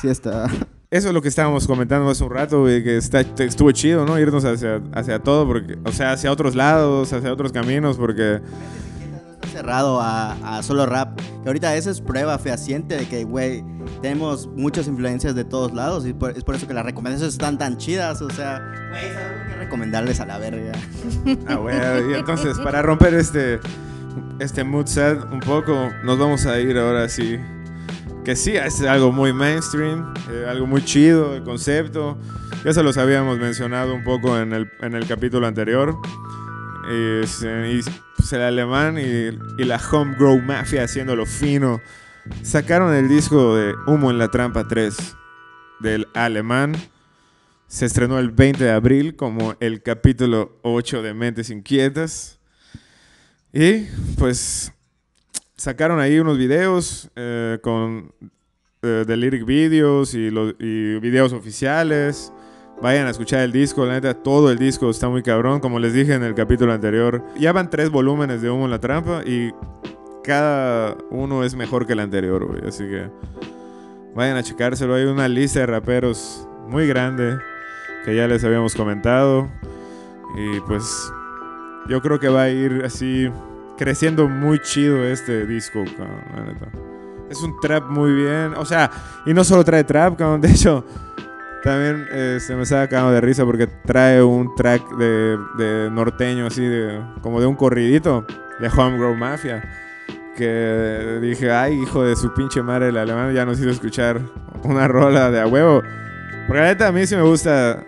[0.00, 0.46] Sí está.
[0.90, 4.18] Eso es lo que estábamos comentando hace un rato, güey, que está, estuvo chido, ¿no?
[4.20, 8.40] Irnos hacia, hacia todo, porque, o sea, hacia otros lados, hacia otros caminos, porque
[9.52, 11.18] cerrado a, a solo rap.
[11.42, 13.64] Que ahorita esa es prueba fehaciente de que, güey,
[14.02, 17.58] tenemos muchas influencias de todos lados y por- es por eso que las recomendaciones están
[17.58, 18.20] tan chidas.
[18.22, 20.72] O sea, güey, ¿sabes qué recomendarles a la verga?
[21.48, 23.60] Ah, bueno, y entonces, para romper este,
[24.40, 27.38] este mood set un poco, nos vamos a ir ahora sí.
[28.24, 32.18] Que sí, es algo muy mainstream, eh, algo muy chido, el concepto.
[32.64, 35.96] Ya se los habíamos mencionado un poco en el, en el capítulo anterior.
[36.90, 41.80] Es, eh, y pues, el alemán y, y la Homegrown Mafia haciéndolo fino.
[42.42, 45.16] Sacaron el disco de Humo en la Trampa 3
[45.80, 46.74] del alemán.
[47.68, 52.38] Se estrenó el 20 de abril como el capítulo 8 de Mentes Inquietas.
[53.52, 53.86] Y
[54.18, 54.72] pues
[55.56, 58.12] sacaron ahí unos videos eh, con
[58.82, 62.32] eh, de lyric videos y, los, y videos oficiales.
[62.82, 65.60] Vayan a escuchar el disco, la neta, todo el disco está muy cabrón.
[65.60, 68.78] Como les dije en el capítulo anterior, ya van tres volúmenes de Humo en la
[68.78, 69.50] Trampa y
[70.22, 72.66] cada uno es mejor que el anterior, güey.
[72.68, 73.08] Así que
[74.14, 74.94] vayan a checárselo.
[74.94, 77.38] Hay una lista de raperos muy grande
[78.04, 79.48] que ya les habíamos comentado.
[80.36, 81.10] Y pues
[81.88, 83.30] yo creo que va a ir así
[83.78, 86.66] creciendo muy chido este disco, cabrón, la neta.
[87.30, 88.54] Es un trap muy bien.
[88.56, 88.90] O sea,
[89.24, 90.40] y no solo trae trap, cabrón.
[90.40, 90.84] De hecho,
[91.66, 96.46] también eh, se me estaba cagando de risa porque trae un track de, de norteño,
[96.46, 98.24] así, de, como de un corridito
[98.60, 99.64] de Homegrown Mafia.
[100.36, 104.20] Que dije, ay, hijo de su pinche madre, el alemán ya nos hizo escuchar
[104.62, 105.82] una rola de a huevo.
[106.46, 107.84] Porque la neta, a mí sí me gusta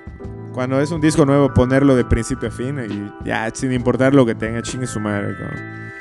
[0.52, 4.26] cuando es un disco nuevo ponerlo de principio a fin y ya, sin importar lo
[4.26, 5.36] que tenga, chingue su madre.
[5.38, 5.92] cabrón.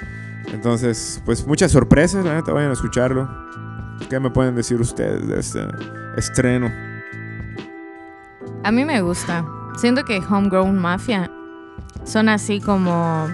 [0.51, 3.29] Entonces, pues muchas sorpresas, la neta, vayan a escucharlo.
[4.09, 5.67] ¿Qué me pueden decir ustedes de este
[6.15, 6.96] estreno?
[8.63, 9.45] A mí me gusta.
[9.77, 11.31] Siento que Homegrown Mafia
[12.03, 13.27] son así como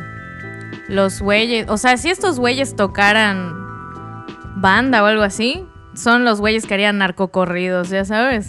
[0.87, 1.69] los güeyes.
[1.69, 3.53] O sea, si estos güeyes tocaran
[4.55, 8.47] banda o algo así, son los güeyes que harían narcocorridos, ya sabes.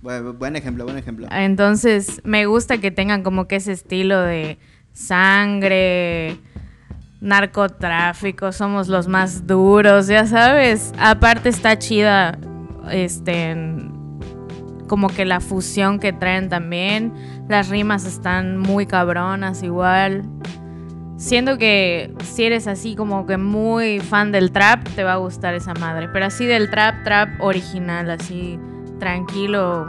[0.00, 1.28] Buen, buen ejemplo, buen ejemplo.
[1.30, 4.58] Entonces, me gusta que tengan como que ese estilo de
[4.92, 6.38] sangre,
[7.20, 10.92] narcotráfico, somos los más duros, ya sabes.
[10.98, 12.38] Aparte está chida,
[12.90, 13.54] este,
[14.92, 17.14] como que la fusión que traen también.
[17.48, 20.22] Las rimas están muy cabronas igual.
[21.16, 25.54] Siento que si eres así como que muy fan del trap, te va a gustar
[25.54, 26.10] esa madre.
[26.12, 28.60] Pero así del trap, trap original, así
[29.00, 29.86] tranquilo,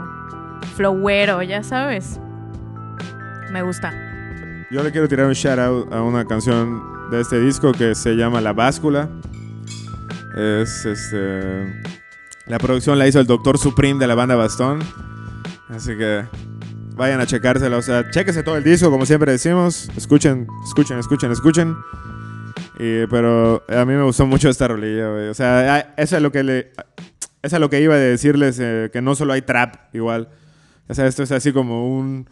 [0.74, 2.18] flowero, ya sabes.
[3.52, 3.92] Me gusta.
[4.70, 8.14] Yo le quiero tirar un shout out a una canción de este disco que se
[8.14, 9.10] llama La Báscula.
[10.34, 12.03] Es este.
[12.46, 14.80] La producción la hizo el Doctor Supreme de la banda Bastón.
[15.70, 16.24] Así que
[16.94, 17.76] vayan a checársela.
[17.78, 19.88] O sea, chéquese todo el disco, como siempre decimos.
[19.96, 21.76] Escuchen, escuchen, escuchen, escuchen.
[22.76, 25.28] Pero a mí me gustó mucho esta rolilla, güey.
[25.28, 26.72] O sea, eso es lo que le.
[27.42, 30.28] Eso es lo que iba a decirles, eh, que no solo hay trap igual.
[30.88, 32.28] O sea, esto es así como un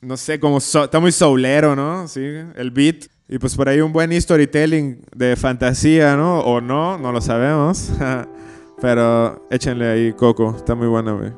[0.00, 2.08] no sé, como so- está muy soulero, ¿no?
[2.08, 2.20] Sí,
[2.56, 3.04] el beat.
[3.28, 6.40] Y pues por ahí un buen storytelling de fantasía, ¿no?
[6.40, 7.90] O no, no lo sabemos.
[8.80, 11.32] Pero échenle ahí Coco, está muy buena, güey.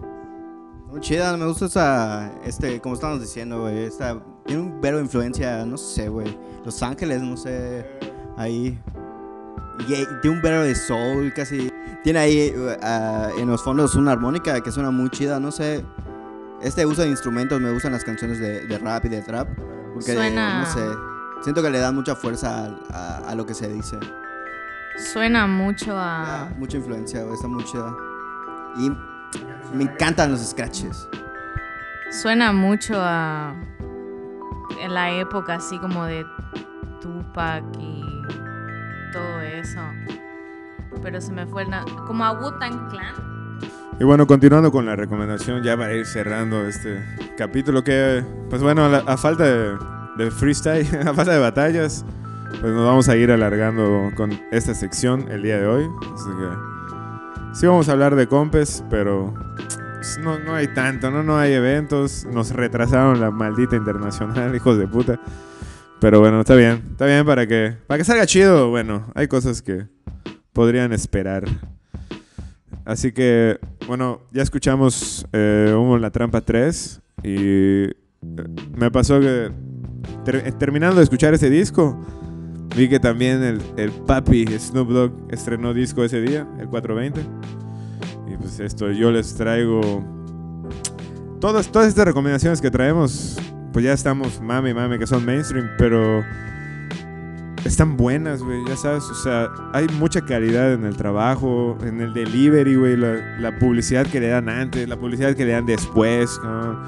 [0.90, 5.05] Muy chida, me gusta esa, este, como estamos diciendo, güey, esta, tiene un vero de
[5.05, 7.87] influencia, no sé, güey, Los Ángeles, no sé,
[8.37, 8.76] ahí,
[9.88, 11.70] y, y tiene un vero de soul, casi,
[12.03, 15.85] tiene ahí uh, en los fondos una armónica que suena muy chida, no sé,
[16.61, 19.48] este uso de instrumentos, me gustan las canciones de, de rap y de trap,
[19.94, 20.85] porque, Suena- no sé,
[21.42, 23.96] siento que le dan mucha fuerza a, a- a lo que se dice,
[24.96, 26.55] Suena mucho Ah, a.
[26.59, 27.94] mucha influencia, güey, está muy chida,
[28.76, 28.90] y
[29.74, 31.09] me encantan los scratches.
[32.11, 33.55] Suena mucho a.
[34.83, 36.24] En la época así como de
[37.00, 38.03] Tupac y
[39.12, 39.81] todo eso.
[41.03, 41.68] Pero se me fue el.
[42.07, 43.14] Como a Wu-Tang Clan.
[44.00, 47.05] Y bueno, continuando con la recomendación, ya para ir cerrando este
[47.37, 49.76] capítulo, que, pues bueno, a, la- a falta de,
[50.16, 52.05] de freestyle, a falta de batallas,
[52.50, 55.84] pues nos vamos a ir alargando con esta sección el día de hoy.
[56.14, 59.34] Así que sí vamos a hablar de compes, pero
[59.96, 61.22] pues, no, hay tanto, ¿no?
[61.22, 65.20] No hay eventos, nos retrasaron la maldita internacional, hijos de puta.
[66.00, 69.60] Pero bueno, está bien, está bien para que, para que salga chido, bueno, hay cosas
[69.60, 69.86] que
[70.54, 71.44] podrían esperar.
[72.86, 77.34] Así que, bueno, ya escuchamos eh, en la Trampa 3 y
[77.84, 77.92] eh,
[78.76, 79.52] me pasó que
[80.24, 82.00] ter- terminando de escuchar ese disco,
[82.76, 87.20] vi que también el, el papi Snoop Dogg estrenó disco ese día, el 420.
[88.33, 90.04] Y pues esto, yo les traigo
[91.40, 93.38] todas, todas estas recomendaciones que traemos,
[93.72, 96.22] pues ya estamos mame, mame, que son mainstream, pero
[97.64, 102.14] están buenas, güey, ya sabes, o sea, hay mucha calidad en el trabajo, en el
[102.14, 106.40] delivery, güey, la, la publicidad que le dan antes, la publicidad que le dan después,
[106.42, 106.78] ¿no?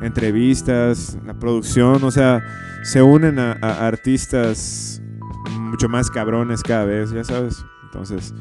[0.00, 2.40] entrevistas, la producción, o sea,
[2.82, 5.02] se unen a, a artistas
[5.68, 8.34] mucho más cabrones cada vez, ya sabes, entonces,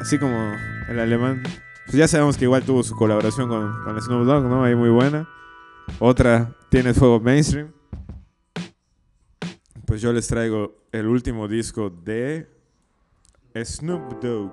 [0.00, 0.52] así como
[0.88, 1.42] el alemán,
[1.86, 4.64] pues ya sabemos que igual tuvo su colaboración con, con Snoop Dogg, ¿no?
[4.64, 5.28] Ahí muy buena.
[5.98, 7.72] Otra, Tienes Fuego Mainstream.
[9.86, 12.46] Pues yo les traigo el último disco de
[13.56, 14.52] Snoop Dogg.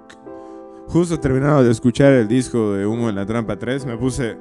[0.88, 4.38] Justo terminado de escuchar el disco de Humo en la Trampa 3, me puse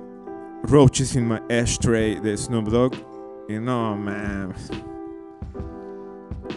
[0.63, 2.93] Roaches in My Ashtray de Snoop Dogg.
[3.49, 4.55] Y no, man.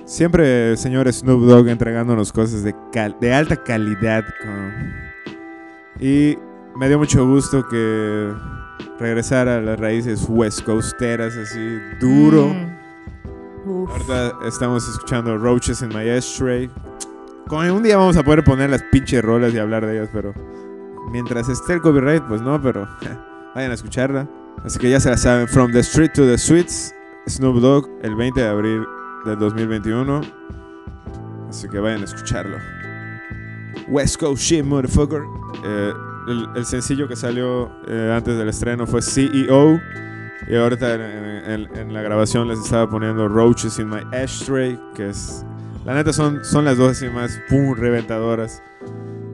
[0.07, 4.23] Siempre señor Snoop Dogg entregándonos cosas de, cal- de alta calidad.
[4.41, 4.93] con-
[5.99, 6.37] Y
[6.77, 8.31] me dio mucho gusto que
[8.99, 12.47] regresara a las raíces west coasteras así duro.
[13.65, 13.85] Mm.
[13.89, 16.69] Ahorita estamos escuchando Roaches in My Ashtray.
[17.49, 20.33] Como un día vamos a poder poner las pinches rolas y hablar de ellas, pero
[21.11, 22.87] mientras esté el copyright, pues no, pero
[23.55, 24.25] vayan a escucharla.
[24.63, 26.93] Así que ya se la saben, From the Street to the Suites,
[27.27, 28.85] Snoop Dogg, el 20 de abril
[29.27, 30.21] del 2021.
[31.49, 32.57] Así que vayan a escucharlo.
[33.87, 35.21] West Coast shit, motherfucker.
[35.65, 35.93] Eh,
[36.55, 39.79] el, sencillo que salió eh, antes del estreno fue CEO.
[40.49, 45.45] Y ahorita en la grabación les estaba poniendo Roaches in My Ashtray, que es...
[45.85, 48.61] La neta son, son las dos así más pum, reventadoras.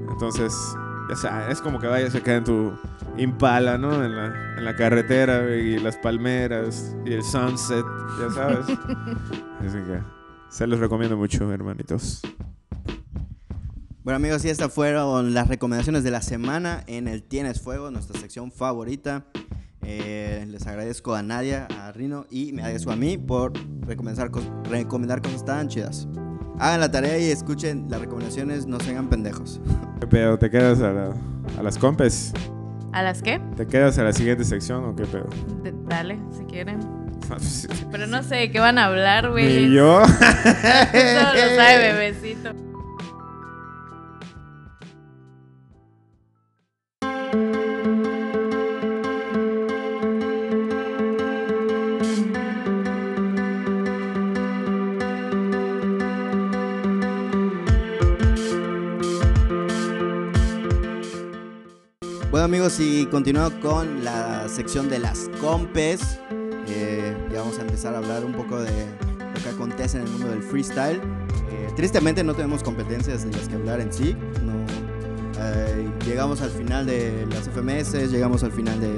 [0.10, 0.54] Entonces,
[1.10, 2.74] ya sea, es como que vayas acá en tu
[3.18, 4.04] Impala, ¿no?
[4.04, 7.86] En la, en la carretera y las palmeras y el sunset,
[8.20, 8.66] ya sabes.
[9.60, 10.02] Así que
[10.50, 12.22] se los recomiendo mucho, hermanitos.
[14.04, 18.20] Bueno amigos, y estas fueron las recomendaciones de la semana en el Tienes Fuego, nuestra
[18.20, 19.26] sección favorita.
[19.86, 23.54] Eh, les agradezco a Nadia, a Rino y me agradezco a mí por
[23.86, 26.08] recomendar, cos- recomendar cosas tan chidas.
[26.60, 29.60] Hagan la tarea y escuchen las recomendaciones, no sean pendejos.
[30.00, 30.38] ¿Qué pedo?
[30.38, 31.14] ¿Te quedas a, la-
[31.58, 32.32] a las compes?
[32.92, 33.42] ¿A las qué?
[33.58, 35.28] ¿Te quedas a la siguiente sección o qué pedo?
[35.88, 36.80] Dale, si quieren.
[37.92, 39.68] Pero no sé de qué van a hablar, güey.
[39.68, 40.02] Ni yo.
[40.94, 42.52] Eso lo sabe bebecito.
[62.74, 66.20] Amigos, y continuando con la sección de las compes,
[66.68, 68.86] eh, ya vamos a empezar a hablar un poco de
[69.34, 70.98] lo que acontece en el mundo del freestyle.
[71.52, 74.16] Eh, tristemente no tenemos competencias de las que hablar en sí.
[74.44, 74.54] No,
[75.40, 78.94] eh, llegamos al final de las FMS, llegamos al final de,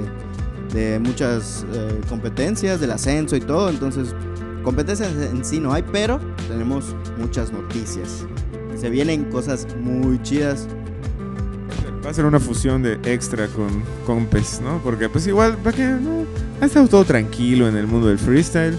[0.74, 3.70] de muchas eh, competencias, del ascenso y todo.
[3.70, 4.14] Entonces,
[4.62, 8.26] competencias en sí no hay, pero tenemos muchas noticias.
[8.76, 10.68] Se vienen cosas muy chidas.
[12.06, 14.78] Va a ser una fusión de extra con compes, ¿no?
[14.78, 15.86] Porque pues igual, ¿para qué?
[15.86, 16.24] No?
[16.60, 18.78] Ha estado todo tranquilo en el mundo del freestyle.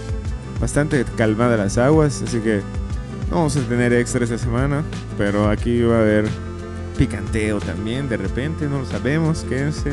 [0.58, 2.62] Bastante calmada las aguas, así que
[3.28, 4.82] no vamos a tener extra esta semana.
[5.18, 6.24] Pero aquí va a haber
[6.96, 9.92] picanteo también, de repente, no lo sabemos, quédense.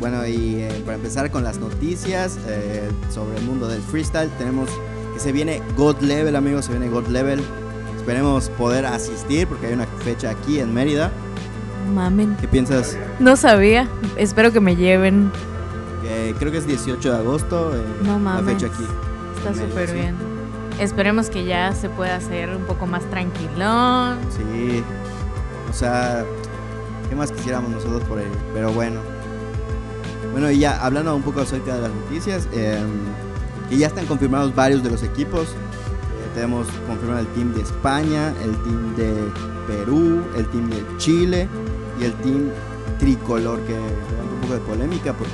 [0.00, 4.68] Bueno, y eh, para empezar con las noticias eh, sobre el mundo del freestyle, tenemos
[5.14, 7.40] que se viene God Level, amigos, se viene God Level.
[8.06, 11.10] Esperemos poder asistir porque hay una fecha aquí en Mérida.
[11.92, 12.36] Mamen.
[12.40, 12.96] ¿Qué piensas?
[13.18, 13.88] No sabía.
[14.16, 15.32] Espero que me lleven.
[16.38, 18.54] Creo que es 18 de agosto eh, No la mames.
[18.54, 18.84] fecha aquí.
[19.38, 19.94] Está súper sí.
[19.94, 20.14] bien.
[20.78, 24.18] Esperemos que ya se pueda hacer un poco más tranquilón.
[24.30, 24.84] Sí.
[25.68, 26.24] O sea,
[27.08, 28.30] ¿qué más quisiéramos nosotros por él?
[28.54, 29.00] Pero bueno.
[30.30, 32.78] Bueno, y ya hablando un poco acerca de las noticias, eh,
[33.68, 35.48] que ya están confirmados varios de los equipos.
[36.36, 39.32] Tenemos confirmado el team de España, el team de
[39.66, 41.48] Perú, el team de Chile
[41.98, 42.50] y el team
[42.98, 45.32] tricolor, que levanta un poco de polémica porque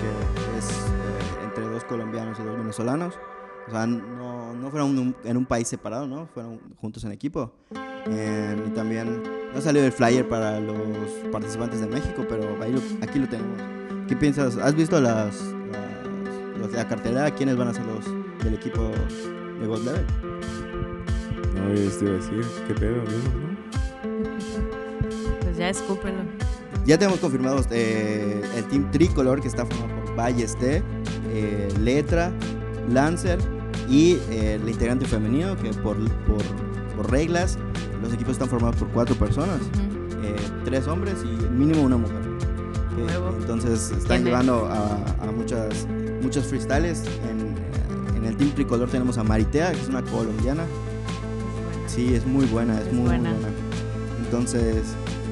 [0.56, 3.14] es eh, entre dos colombianos y dos venezolanos.
[3.66, 6.28] O sea, no, no fueron un- en un país separado, ¿no?
[6.32, 7.50] Fueron juntos en equipo.
[8.06, 10.76] Eh, y también no salió el flyer para los
[11.32, 13.58] participantes de México, pero ahí lo- aquí lo tenemos.
[14.06, 14.56] ¿Qué piensas?
[14.56, 15.34] ¿Has visto las,
[16.60, 17.28] las- de la cartelera?
[17.32, 18.04] ¿Quiénes van a ser los
[18.44, 18.88] del equipo
[19.60, 20.06] de God Level?
[21.62, 23.52] No, y esto iba a decir, ¿qué pedo, no?
[25.42, 26.18] Pues ya escúpelo.
[26.84, 30.82] Ya tenemos confirmados eh, el team tricolor que está formado por Ballesté,
[31.30, 32.32] eh, Letra,
[32.88, 33.38] Lancer
[33.88, 36.42] y eh, el integrante femenino que por, por,
[36.96, 37.58] por reglas
[38.02, 39.60] los equipos están formados por cuatro personas.
[39.60, 40.26] Ujú.
[40.26, 42.20] eh, tres hombres y mínimo una mujer.
[42.98, 43.34] Huevo.
[43.40, 44.24] entonces están ¿Quién es?
[44.26, 45.86] llevando a, a muchas,
[46.20, 47.04] muchos freestyles.
[47.30, 50.64] En, eh, en el team tricolor tenemos a Maritea, que es una colombiana.
[51.94, 53.30] Sí, es muy buena, es, Es muy, muy buena.
[53.32, 53.48] buena.
[54.24, 54.76] Entonces,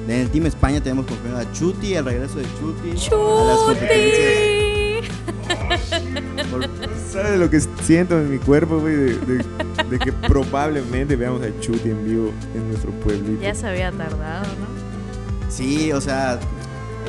[0.07, 5.05] en el team España tenemos confirmado a Chuti, el regreso de Chuti a las competencias.
[5.05, 6.43] ¡Chuti!
[6.51, 6.69] Por-
[7.11, 8.95] ¿Sabes lo que siento en mi cuerpo, güey?
[8.95, 9.45] De, de-
[9.89, 13.41] de que probablemente veamos a Chuti en vivo en nuestro pueblito.
[13.41, 15.51] Ya se había tardado, ¿no?
[15.51, 16.39] sí, o sea,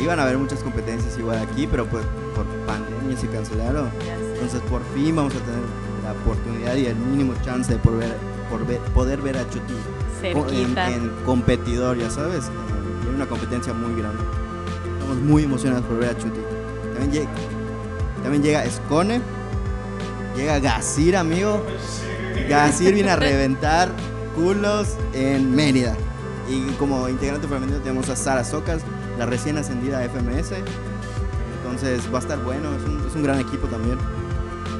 [0.02, 2.02] iban a haber muchas competencias igual aquí, pero pues
[2.34, 3.88] por pandemia se cancelaron.
[4.34, 5.60] Entonces por fin vamos a tener
[6.02, 8.16] la oportunidad y el mínimo chance de por ver,
[8.52, 9.74] por ver- poder ver a Chuti
[10.54, 14.22] en, en competidor, ya sabes, en, en una competencia muy grande.
[14.98, 16.40] Estamos muy emocionados por ver a Chuti.
[16.92, 17.30] También llega,
[18.22, 19.20] también llega Scone,
[20.36, 21.64] llega Gasir, amigo.
[22.48, 23.88] Gasir viene a reventar
[24.36, 25.96] culos en Mérida.
[26.48, 28.82] Y como integrante femenino tenemos a Sara Socas,
[29.18, 30.52] la recién ascendida a FMS.
[31.62, 33.96] Entonces va a estar bueno, es un, es un gran equipo también.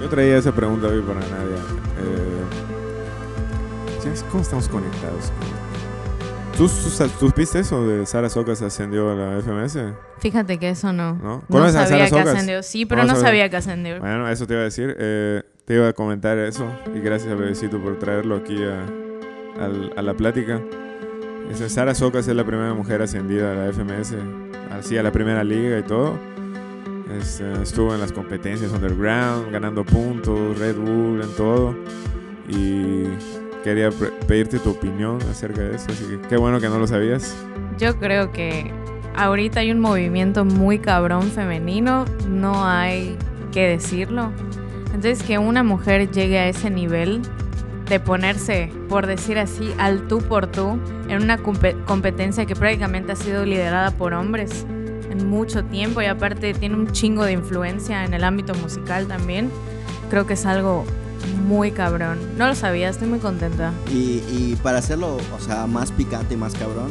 [0.01, 1.63] Yo traía esa pregunta hoy para Nadia.
[1.99, 2.43] Eh,
[4.03, 5.33] ¿sabes ¿Cómo estamos conectados?
[6.57, 6.69] ¿Tú,
[7.19, 9.79] tú, viste eso de Sara Socas ascendió a la FMS?
[10.19, 11.15] Fíjate que eso no.
[11.15, 11.37] ¿No?
[11.37, 12.62] No ¿Conoces a sabía Sara que ascendió.
[12.62, 13.27] Sí, pero No no sabía.
[13.29, 13.99] sabía que ascendió.
[14.01, 14.95] Bueno, eso te iba a decir.
[14.99, 16.67] eh, te iba a comentar eso.
[16.95, 20.61] Y gracias a Bebecito por traerlo aquí a, al- a la plática.
[21.51, 24.15] Esa Sara Socas es la primera mujer ascendida a la FMS.
[24.79, 26.17] Así a la primera liga y todo.
[27.19, 31.75] Este, estuvo en las competencias underground, ganando puntos, Red Bull, en todo.
[32.49, 33.05] Y
[33.62, 33.90] quería
[34.27, 35.87] pedirte tu opinión acerca de eso.
[35.90, 37.35] Así que qué bueno que no lo sabías.
[37.79, 38.70] Yo creo que
[39.16, 43.16] ahorita hay un movimiento muy cabrón femenino, no hay
[43.53, 44.31] que decirlo.
[44.87, 47.22] Entonces que una mujer llegue a ese nivel
[47.88, 53.12] de ponerse, por decir así, al tú por tú en una compe- competencia que prácticamente
[53.12, 54.64] ha sido liderada por hombres
[55.11, 59.51] en mucho tiempo y aparte tiene un chingo de influencia en el ámbito musical también.
[60.09, 60.85] Creo que es algo
[61.47, 62.19] muy cabrón.
[62.37, 63.73] No lo sabía, estoy muy contenta.
[63.91, 66.91] Y, y para hacerlo, o sea, más picante y más cabrón,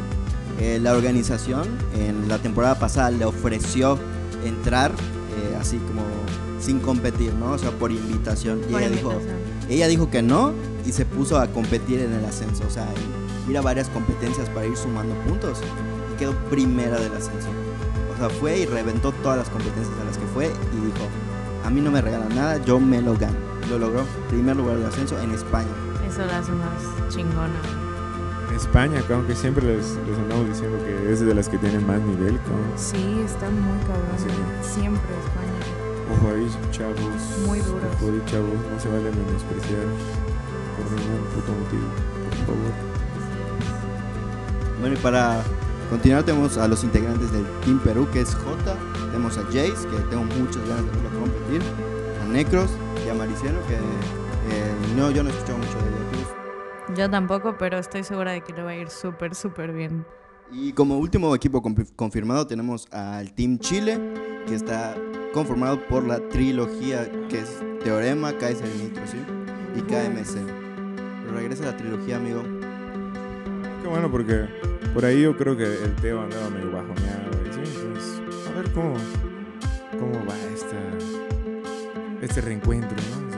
[0.59, 3.97] eh, la organización en la temporada pasada le ofreció
[4.45, 6.03] entrar eh, así como
[6.59, 7.53] sin competir, ¿no?
[7.53, 8.61] O sea, por invitación.
[8.69, 9.13] Y ella dijo,
[9.69, 10.53] ella dijo que no
[10.85, 12.63] y se puso a competir en el ascenso.
[12.67, 12.87] O sea,
[13.49, 15.59] ir a varias competencias para ir sumando puntos.
[16.13, 17.49] Y quedó primera del ascenso.
[18.13, 21.07] O sea, fue y reventó todas las competencias a las que fue y dijo,
[21.65, 23.50] a mí no me regalan nada, yo me lo gano.
[23.71, 24.03] Lo logró.
[24.27, 25.69] Primer lugar del ascenso en España.
[26.05, 27.55] Eso la hace más chingona.
[28.53, 32.01] España, que aunque siempre les, les andamos diciendo que es de las que tienen más
[32.01, 32.37] nivel.
[32.39, 32.73] cabrón.
[32.75, 34.17] Sí, está muy cabrón.
[34.61, 36.17] Siempre España.
[36.17, 37.47] Ojo ahí, chavos.
[37.47, 37.81] Muy duros.
[37.95, 38.49] Ojo ahí, chavos.
[38.73, 39.87] No se vale menospreciar
[40.75, 41.87] por ningún puto motivo.
[42.27, 42.73] Por favor.
[44.81, 45.43] Bueno, y para
[45.89, 48.75] continuar tenemos a los integrantes del Team Perú, que es J.
[49.11, 51.90] Tenemos a Jace, que tengo muchas ganas de verlo competir.
[52.31, 52.71] Necros
[53.05, 56.97] y a Mariciano, que eh, no, yo no he escuchado mucho de ellos.
[56.97, 60.05] Yo tampoco, pero estoy segura de que le va a ir súper, súper bien.
[60.51, 63.97] Y como último equipo confi- confirmado tenemos al Team Chile,
[64.47, 64.95] que está
[65.33, 69.17] conformado por la trilogía que es Teorema, Kaiser ¿sí?
[69.75, 70.39] Y KMC.
[71.23, 72.43] Pero regresa la trilogía, amigo.
[73.81, 74.45] Qué bueno porque
[74.93, 77.31] por ahí yo creo que el Teo andaba medio bajoneado.
[77.51, 78.95] sí, entonces, a ver cómo,
[79.97, 80.77] cómo va esta,
[82.21, 83.31] este reencuentro, ¿no?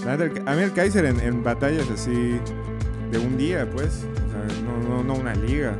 [0.00, 2.40] O sea, a mí el Kaiser en, en batallas así
[3.10, 4.04] de un día, pues,
[4.64, 5.76] no, no, no una liga.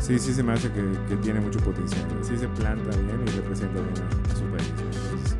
[0.00, 2.04] Sí, sí se me hace que, que tiene mucho potencial.
[2.22, 4.72] Sí se planta bien y representa bien a, su país.
[4.78, 5.36] Entonces,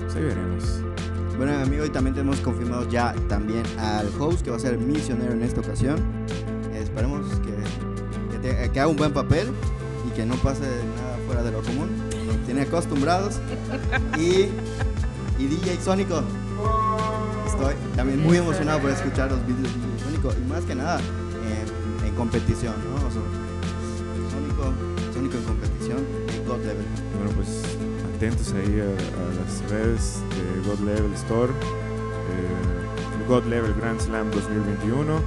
[0.00, 0.82] pues ahí veremos.
[1.36, 5.32] Bueno, amigo, y también tenemos confirmado ya también al host que va a ser misionero
[5.32, 5.98] en esta ocasión.
[6.74, 9.48] Esperemos que, que, que haga un buen papel
[10.08, 11.90] y que no pase nada fuera de lo común.
[12.46, 13.40] Tiene acostumbrados.
[14.18, 14.48] Y,
[15.38, 16.22] y DJ Sónico.
[17.46, 21.00] Estoy también muy emocionado por escuchar los vídeos de DJ Sónico y más que nada
[21.00, 22.96] en, en competición, ¿no?
[22.96, 23.22] O sea,
[24.30, 24.72] Sónico,
[25.12, 25.98] Sónico en competición
[26.46, 26.86] God Level.
[27.16, 27.62] Bueno, pues
[28.16, 28.86] atentos ahí a,
[29.40, 35.16] las redes de God Level Store, eh, God Level Grand Slam 2021.
[35.16, 35.20] Eh,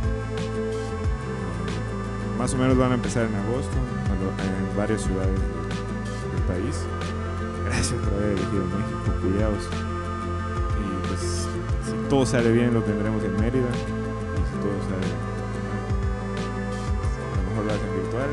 [2.38, 5.40] Más o menos van a empezar en agosto en varias ciudades del,
[6.48, 6.76] país.
[7.66, 9.70] Gracias por haber elegido México, culiados.
[12.10, 13.68] Todo sale bien, lo tendremos en Mérida.
[13.70, 15.30] Y si todo sale mal,
[17.32, 18.30] a lo mejor lo hacen virtual.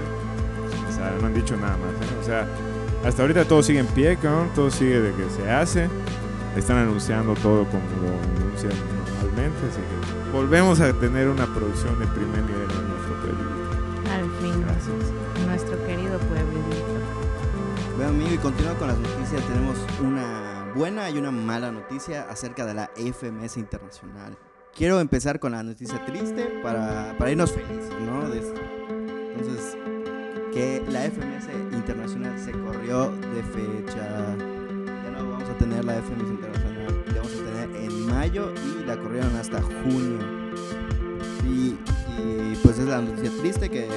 [0.89, 1.91] O sea, no han dicho nada más.
[1.91, 2.17] ¿eh?
[2.21, 2.49] O sea,
[3.05, 4.49] hasta ahorita todo sigue en pie, cabrón.
[4.55, 5.89] Todo sigue de que se hace.
[6.57, 8.09] Están anunciando todo como lo
[8.41, 8.73] anuncian
[9.21, 9.59] normalmente.
[9.69, 13.51] Así que volvemos a tener una producción de primer nivel en nuestro pueblo.
[14.11, 15.47] Al fin, Gracias.
[15.47, 16.97] nuestro querido pueblito.
[17.97, 20.46] Bueno, amigo, y continuando con las noticias, tenemos una
[20.77, 24.37] buena y una mala noticia acerca de la FMS Internacional.
[24.75, 28.29] Quiero empezar con la noticia triste para, para irnos felices, ¿no?
[28.29, 28.61] De esto.
[29.35, 29.79] Entonces,
[30.53, 34.37] que la FMS Internacional se corrió de fecha.
[35.03, 38.85] Ya no vamos a tener la FMS Internacional, la vamos a tener en mayo y
[38.85, 40.19] la corrieron hasta junio.
[41.47, 41.79] Y,
[42.21, 43.89] y, pues es la noticia triste que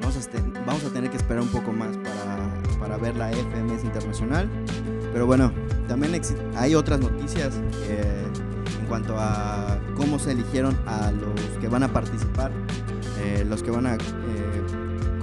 [0.00, 3.84] vamos a, vamos a tener que esperar un poco más para, para ver la FMS
[3.84, 4.48] Internacional.
[5.14, 5.52] Pero bueno,
[5.88, 6.20] también
[6.56, 7.54] hay otras noticias
[7.88, 8.24] eh,
[8.80, 12.50] en cuanto a cómo se eligieron a los que van a participar,
[13.20, 13.98] eh, los que van a eh,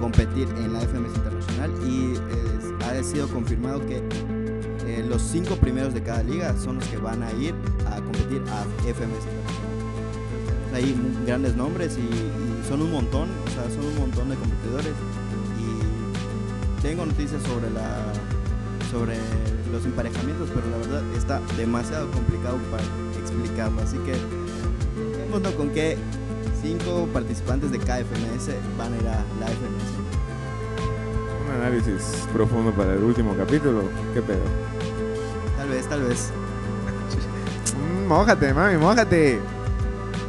[0.00, 1.70] competir en la FMS Internacional.
[1.86, 2.14] Y
[2.84, 4.02] ha sido confirmado que
[5.08, 7.54] los cinco primeros de cada liga son los que van a ir
[7.86, 9.26] a competir a FMS
[10.72, 10.96] Internacional.
[10.96, 14.92] Mu- grandes nombres y, y son un montón, o sea, son un montón de competidores.
[15.60, 17.98] Y tengo noticias sobre la
[18.92, 19.16] sobre
[19.72, 22.82] los emparejamientos, pero la verdad está demasiado complicado para
[23.18, 23.80] explicarlo.
[23.80, 24.14] Así que
[25.18, 25.96] démonos con que
[26.60, 29.88] cinco participantes de KFMS van a ir a la FMS.
[31.46, 33.84] Un análisis profundo para el último capítulo.
[34.12, 34.44] ¿Qué pedo?
[35.56, 36.30] Tal vez, tal vez.
[37.74, 39.40] Mm, mójate, mami, mójate.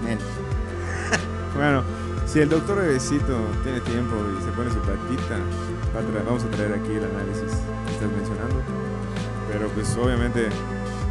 [0.04, 0.18] Nel.
[1.56, 1.84] Bueno,
[2.26, 5.38] si el doctor Bebecito tiene tiempo y se pone su patita,
[6.26, 7.52] vamos a traer aquí el análisis
[7.86, 8.33] que estás mencionando.
[9.64, 10.50] Pero pues obviamente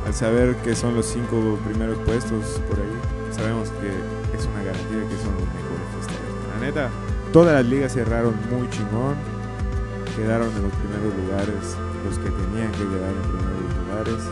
[0.07, 3.89] al saber que son los cinco primeros puestos por ahí, sabemos que
[4.37, 6.53] es una garantía que son los mejores.
[6.53, 6.91] La neta,
[7.33, 9.17] todas las ligas cerraron muy chingón.
[10.15, 14.25] Quedaron en los primeros lugares los que tenían que quedar en primeros lugares.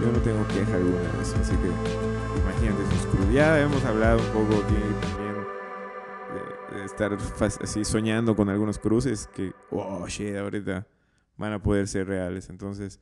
[0.00, 3.32] Yo no tengo queja alguna de eso, así que imagínate sus.
[3.32, 5.34] Ya hemos hablado un poco aquí también
[6.70, 7.18] de, de estar
[7.60, 10.86] así soñando con algunos cruces que, oh shit, ahorita
[11.40, 12.50] van a poder ser reales.
[12.50, 13.00] Entonces,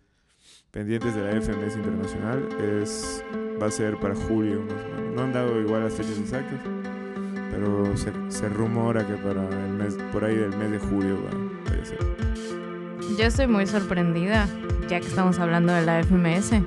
[0.71, 3.23] pendientes de la FMS Internacional, es,
[3.61, 5.15] va a ser para julio más o menos.
[5.17, 6.61] No han dado igual las fechas exactas,
[7.51, 11.83] pero se, se rumora que para el mes, por ahí del mes de julio va,
[11.83, 11.99] a ser.
[13.19, 14.47] Yo estoy muy sorprendida,
[14.89, 16.63] ya que estamos hablando de la FMS,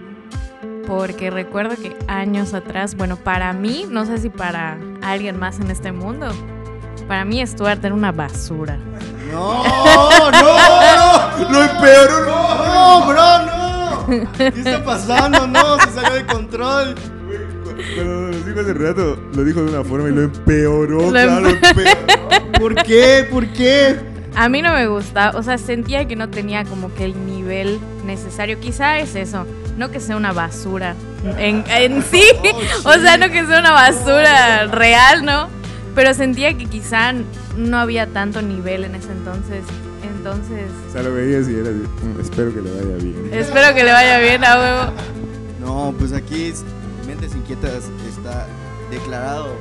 [0.85, 5.71] porque recuerdo que años atrás, bueno, para mí, no sé si para alguien más en
[5.71, 6.27] este mundo,
[7.07, 8.77] para mí Stuart era una basura.
[9.29, 9.63] No,
[10.31, 12.25] no, no, lo empeoró,
[12.65, 14.31] no, bro, no.
[14.37, 15.47] ¿Qué está pasando?
[15.47, 16.95] No, se salió de control.
[17.95, 21.49] Pero lo dijo hace rato, lo dijo de una forma y lo empeoró, Lo claro,
[21.49, 22.51] empeoró.
[22.59, 23.27] ¿Por qué?
[23.29, 23.97] ¿Por qué?
[24.35, 27.79] A mí no me gusta, o sea, sentía que no tenía como que el nivel
[28.05, 28.59] necesario.
[28.59, 29.45] Quizá es eso,
[29.77, 30.95] no que sea una basura
[31.37, 32.23] en, en sí,
[32.83, 35.49] o sea, no que sea una basura real, ¿no?
[35.95, 37.13] Pero sentía que quizá
[37.57, 39.63] no había tanto nivel en ese entonces.
[40.17, 43.29] Entonces, O sea, lo veías y era así, "Mm, espero que le vaya bien.
[43.33, 44.91] espero que le vaya bien a huevo.
[45.59, 46.63] No, pues aquí es-
[47.07, 48.47] Mentes Inquietas está
[48.89, 49.55] declarado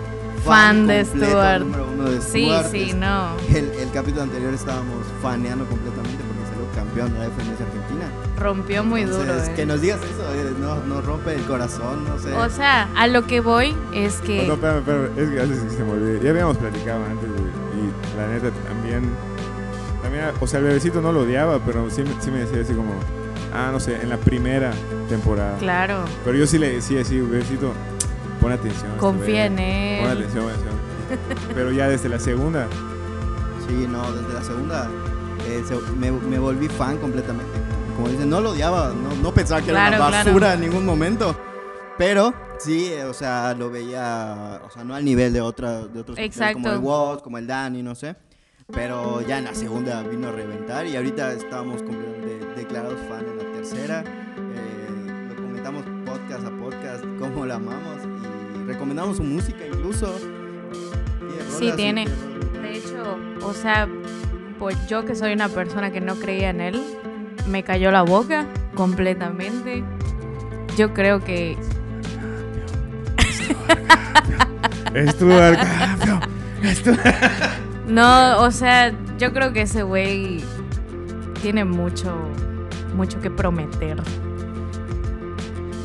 [0.44, 1.60] Fan de completo, Stuart.
[1.60, 2.70] número uno de Sí, Stuart.
[2.70, 3.36] sí, no.
[3.48, 8.04] El, el capítulo anterior estábamos faneando completamente porque campeón de la FMS Argentina.
[8.38, 9.22] Rompió muy duro.
[9.22, 9.52] Entonces, eh.
[9.54, 12.32] que nos digas eso, eh, no, rompe el corazón, no sé.
[12.32, 14.46] O sea, a lo que voy es Oh, que...
[14.46, 16.20] no, espérame, espérame, es que antes que se me olvide.
[16.22, 17.42] Ya habíamos platicado antes, güey.
[17.80, 19.02] Y la neta también,
[20.02, 22.72] también, o sea, el bebecito no lo odiaba, pero sí, me- sí me decía así
[22.74, 22.92] como,
[23.54, 24.70] ah, no sé, en la primera
[25.08, 25.56] temporada.
[25.58, 26.04] Claro.
[26.24, 27.72] Pero yo sí le decía así, bebecito,
[28.40, 28.86] pon atención.
[28.88, 30.18] este Confía en bebé, Pon él.
[30.18, 30.80] atención, pon atención.
[31.54, 32.66] Pero ya desde la segunda,
[33.68, 34.88] Sí, no, desde la segunda
[35.58, 37.52] eh, se- me, me volví fan completamente.
[37.96, 40.24] Como dicen, no lo odiaba, no, no pensaba que era Claro, una claro.
[40.30, 41.36] basura en ningún momento.
[41.98, 46.00] Pero sí, eh, o sea, lo veía, o sea, no al nivel de, otra, de
[46.00, 46.18] otros
[46.54, 48.16] como el Woz, como el Danny, no sé.
[48.72, 53.36] Pero ya en la segunda vino a reventar y ahorita estábamos completamente declarados fan en
[53.38, 54.04] la tercera.
[54.38, 57.98] Eh, lo comentamos podcast a podcast, cómo la amamos
[58.54, 60.14] y recomendamos su música incluso.
[61.58, 62.06] Sí, tiene.
[62.62, 63.88] De hecho, o sea,
[64.60, 66.80] pues yo que soy una persona que no creía en él,
[67.48, 68.46] me cayó la boca
[68.76, 69.82] completamente.
[70.76, 71.56] Yo creo que
[74.92, 76.20] Campion,
[76.74, 77.58] Stuart-
[77.88, 80.44] no, o sea, yo creo que ese güey
[81.42, 82.14] tiene mucho
[82.94, 83.98] mucho que prometer.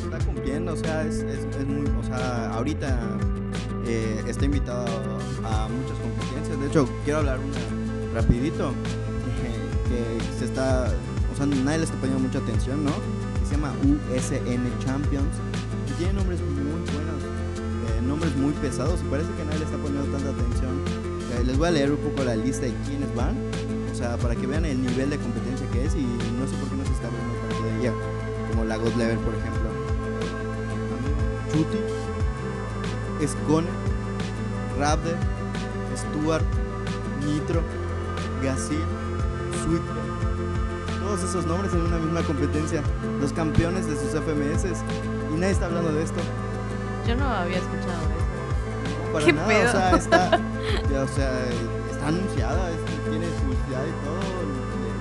[0.04, 3.00] está cumpliendo, o sea, es, es, es muy, o sea, ahorita
[3.86, 4.86] eh, está invitado
[5.44, 6.60] a muchas competencias.
[6.60, 7.54] De hecho, quiero hablar una
[8.16, 10.88] rapidito eh, que se está,
[11.34, 12.92] o sea, nadie le está poniendo mucha atención, ¿no?
[13.40, 15.36] Que se llama USN Champions
[15.90, 19.78] y tiene nombres muy buenos, eh, nombres muy pesados y parece que nadie le está
[19.78, 20.82] poniendo tanta atención.
[21.34, 23.36] Eh, les voy a leer un poco la lista de quiénes van,
[23.92, 26.06] o sea, para que vean el nivel de competencia que es y
[26.40, 27.94] no sé por qué no se está hablando tanto de ella,
[28.50, 29.70] como la God Level, por ejemplo.
[31.52, 31.80] Chuti,
[33.22, 33.68] Escone,
[34.80, 35.16] Raptor,
[35.96, 36.46] Stuart,
[37.26, 37.62] Nitro,
[38.46, 38.80] Gasil,
[39.64, 41.00] Sweetbell.
[41.04, 42.82] Todos esos nombres en una misma competencia,
[43.22, 44.66] los campeones de sus FMS.
[45.34, 46.20] Y nadie está hablando de esto.
[47.08, 49.06] Yo no había escuchado eso.
[49.06, 49.68] No, para ¿Qué nada, pedo?
[49.68, 50.30] o sea, está,
[50.92, 51.46] ya, o sea,
[51.92, 54.20] está anunciada, es- tiene publicidad y todo.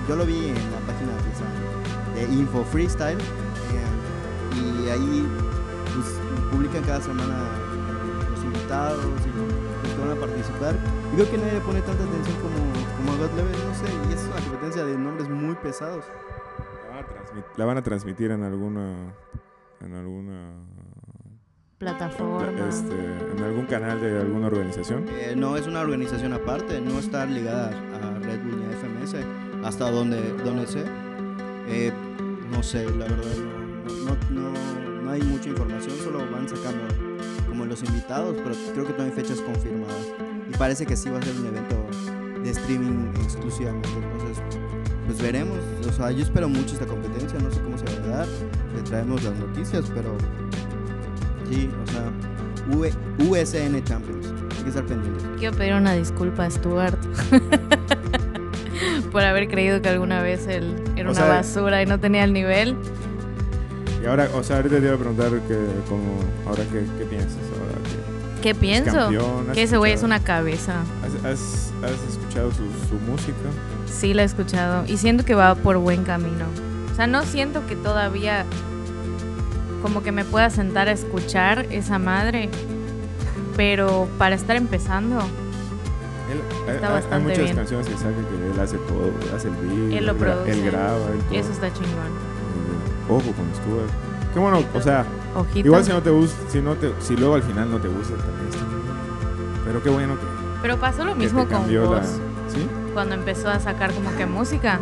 [0.07, 5.27] Yo lo vi en la página de, esa- de Info Freestyle eh, y ahí
[5.95, 6.07] pues,
[6.51, 7.33] publican cada semana
[8.31, 10.75] los invitados y los que van a participar.
[11.15, 12.57] Y veo que nadie le pone tanta atención como,
[12.97, 16.03] como a God Level, no sé, y es una competencia de nombres muy pesados.
[16.89, 19.13] La van a transmit- La van a transmitir en alguna.
[19.79, 20.51] En alguna.
[21.77, 22.67] Plataforma.
[22.69, 22.95] Este,
[23.37, 25.05] en algún canal de alguna organización.
[25.09, 29.15] Eh, no es una organización aparte, no está ligada a Red Bull ni a FMS,
[29.65, 30.83] hasta donde, donde sé.
[31.67, 31.91] Eh,
[32.51, 33.35] no sé, la verdad,
[33.85, 36.83] no, no, no- no hay mucha información, solo van sacando
[37.47, 40.07] como los invitados, pero creo que no hay fechas confirmadas.
[40.57, 41.85] Parece que sí va a ser un evento
[42.43, 44.43] de streaming exclusivamente, entonces
[45.05, 45.57] pues veremos.
[45.87, 48.27] O sea, yo espero mucho esta competencia, no sé cómo se va a dar,
[48.75, 50.15] le traemos las noticias, pero
[51.49, 52.11] sí, o sea,
[52.77, 54.27] UE USN Champions,
[54.57, 55.23] hay que estar pendientes.
[55.37, 56.99] Quiero pedir una disculpa a Stuart
[59.11, 62.23] por haber creído que alguna vez él era O una sea, basura y no tenía
[62.23, 62.75] el nivel.
[64.01, 65.57] Y ahora, o sea, ahorita te iba a preguntar que,
[65.89, 67.74] como, ahora qué, qué piensas ahora
[68.45, 68.91] ¿Qué pienso?
[68.95, 70.73] campeón, ¿has Que ese güey es una cabeza.
[71.03, 73.33] ¿Has, has, has escuchado su, su música?
[73.87, 74.83] Sí, la he escuchado.
[74.87, 76.45] Y siento que va por buen camino.
[76.91, 78.45] O sea, no siento que todavía
[79.81, 82.49] como que me pueda sentar a escuchar esa madre.
[83.57, 87.55] Pero para estar empezando, Él, hay- Está hay- hay, bastante muchas bien.
[87.55, 90.51] canciones que saca que él hace todo, hace el beat, Él lo gra- produce.
[90.51, 91.39] él graba, él todo.
[91.39, 92.11] eso está chingón.
[93.09, 93.91] Ojo con Stuart.
[94.35, 95.65] Qué bueno, o sea, Ojito.
[95.65, 98.15] igual si no te gusta, si no te, si luego al final no te gusta
[98.17, 98.65] también está.
[99.65, 100.25] Pero qué bueno que,
[100.61, 102.07] Pero pasó lo mismo con cambió la, vos.
[102.53, 102.67] ¿sí?
[102.93, 104.79] Cuando empezó a sacar como que música.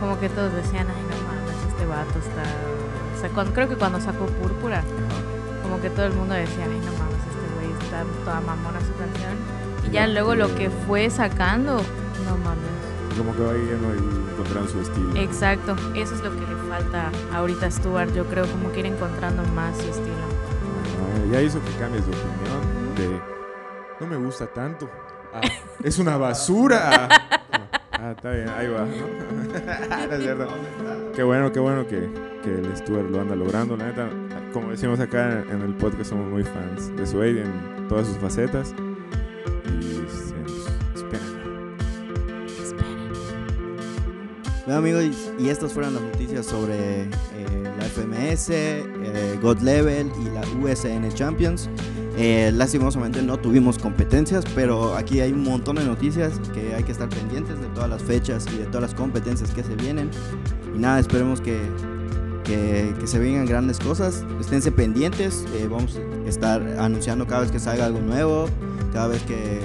[0.00, 2.42] Como que todos decían, ay, no mames, este vato está...
[3.16, 4.82] O sea, cuando- creo que cuando sacó Púrpura,
[5.62, 8.92] como que todo el mundo decía, ay, no mames, este güey está toda mamona su
[8.96, 9.34] canción.
[9.88, 13.16] Y ya luego lo que fue sacando, no mames.
[13.18, 15.14] Como que va yendo y encontrando su estilo.
[15.16, 16.44] Exacto, eso es lo que
[16.74, 20.16] falta ahorita Stuart, yo creo, como que ir encontrando más su estilo.
[21.00, 22.60] Ah, ya hizo que cambies de opinión
[22.96, 23.20] de
[24.00, 24.90] no me gusta tanto.
[25.32, 25.40] Ah,
[25.84, 27.08] es una basura.
[27.92, 28.80] Ah, está bien, ahí va.
[28.80, 28.90] ¿no?
[31.14, 32.10] Qué bueno, qué bueno que,
[32.42, 33.76] que el Stuart lo anda logrando.
[33.76, 34.08] La neta,
[34.52, 38.74] como decimos acá en el podcast, somos muy fans de Suede en todas sus facetas.
[44.66, 47.08] Bueno amigos, y estas fueron las noticias sobre eh,
[47.78, 51.68] la FMS, eh, God Level y la USN Champions.
[52.16, 56.92] Eh, lastimosamente no tuvimos competencias, pero aquí hay un montón de noticias que hay que
[56.92, 60.10] estar pendientes de todas las fechas y de todas las competencias que se vienen.
[60.74, 61.60] Y nada, esperemos que,
[62.44, 64.24] que, que se vengan grandes cosas.
[64.40, 68.46] Esténse pendientes, eh, vamos a estar anunciando cada vez que salga algo nuevo,
[68.94, 69.60] cada vez que,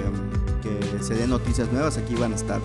[0.62, 2.60] que se den noticias nuevas, aquí van a estar.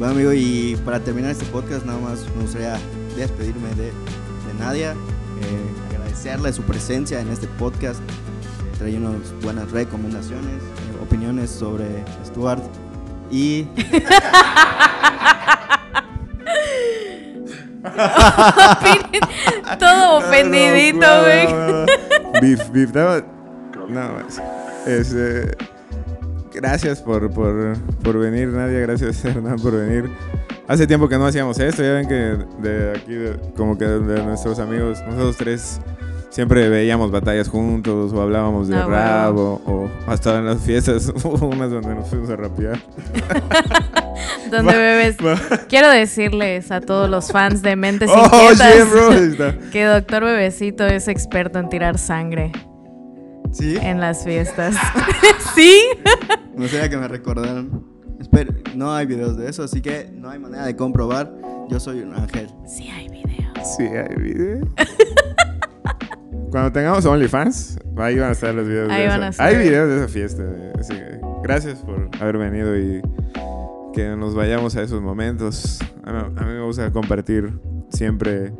[0.00, 2.78] Bueno, amigo, y para terminar este podcast, nada más me gustaría
[3.18, 8.00] despedirme de, de Nadia, eh, agradecerle su presencia en este podcast,
[8.78, 11.84] trae unas buenas recomendaciones, eh, opiniones sobre
[12.24, 12.62] Stuart
[13.30, 13.64] y...
[19.78, 21.46] Todo ofendidito, güey.
[22.40, 22.94] Beef, beef.
[22.94, 23.20] No,
[23.86, 24.18] no,
[24.86, 25.54] es, eh,
[26.60, 28.80] gracias por, por, por venir, Nadia.
[28.80, 30.10] Gracias, Hernán, por venir.
[30.68, 31.82] Hace tiempo que no hacíamos esto.
[31.82, 35.80] Ya ven que de aquí, de- como que de nuestros amigos, nosotros tres
[36.30, 41.08] siempre veíamos batallas juntos o hablábamos de Ah, rap o, o hasta en las fiestas,
[41.24, 42.78] unas donde nos fuimos a rapear.
[44.50, 45.16] Donde bebes.
[45.68, 49.70] Quiero decirles a todos los fans de Mentes Oh, Inquietas shit, bro.
[49.70, 52.52] Que Doctor Bebecito es experto en tirar sangre
[53.52, 53.76] ¿Sí?
[53.80, 54.74] en las fiestas.
[55.54, 55.80] ¿Sí?
[56.54, 57.82] Me gustaría que me recordaran.
[58.20, 61.32] Espero, no hay videos de eso, así que no hay manera de comprobar.
[61.68, 62.48] Yo soy un ángel.
[62.66, 63.76] Sí hay videos.
[63.76, 64.66] Sí, hay video.
[66.50, 68.90] Cuando tengamos OnlyFans, ahí van a estar los videos.
[68.90, 69.46] Ahí de van esa- a estar.
[69.48, 70.42] Hay videos de esa fiesta.
[70.78, 73.00] Así que gracias por haber venido y
[73.94, 75.78] que nos vayamos a esos momentos.
[76.04, 77.52] A mí, a mí me gusta compartir
[77.90, 78.52] siempre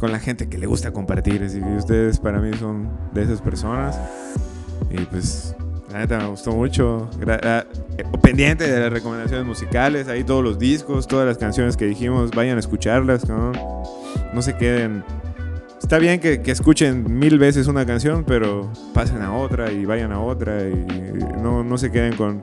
[0.00, 1.42] con la gente que le gusta compartir.
[1.44, 3.98] Así que ustedes para mí son de esas personas.
[4.90, 5.54] Y pues,
[5.92, 7.08] la neta me gustó mucho.
[7.20, 7.64] Gra- ah,
[7.98, 10.08] eh, pendiente de las recomendaciones musicales.
[10.08, 12.30] Ahí todos los discos, todas las canciones que dijimos.
[12.32, 13.52] Vayan a escucharlas, ¿no?
[14.32, 15.04] No se queden.
[15.80, 20.12] Está bien que, que escuchen mil veces una canción, pero pasen a otra y vayan
[20.12, 20.86] a otra y
[21.42, 22.40] no, no se queden con,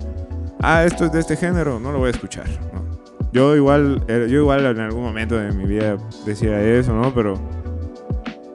[0.60, 2.48] ah, esto es de este género, no lo voy a escuchar.
[2.74, 2.87] ¿no?
[3.32, 7.14] Yo igual, eh, yo igual en algún momento de mi vida decía eso, ¿no?
[7.14, 7.36] Pero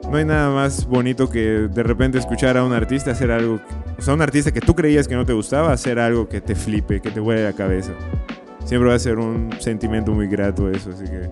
[0.09, 3.59] no hay nada más bonito que de repente escuchar a un artista hacer algo,
[3.97, 6.55] o sea, un artista que tú creías que no te gustaba, hacer algo que te
[6.55, 7.93] flipe, que te vuele la cabeza.
[8.65, 11.31] Siempre va a ser un sentimiento muy grato eso, así que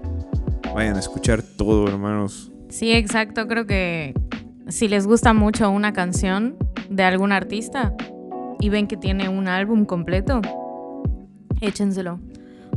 [0.74, 2.52] vayan a escuchar todo, hermanos.
[2.70, 3.48] Sí, exacto.
[3.48, 4.14] Creo que
[4.68, 6.58] si les gusta mucho una canción
[6.90, 7.94] de algún artista
[8.60, 10.42] y ven que tiene un álbum completo,
[11.62, 12.20] échenselo.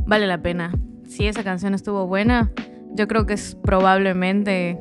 [0.05, 0.71] Vale la pena.
[1.07, 2.51] Si esa canción estuvo buena,
[2.93, 4.79] yo creo que es probablemente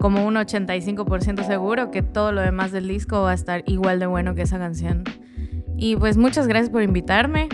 [0.00, 4.06] como un 85% seguro que todo lo demás del disco va a estar igual de
[4.06, 5.04] bueno que esa canción.
[5.76, 7.48] Y pues muchas gracias por invitarme.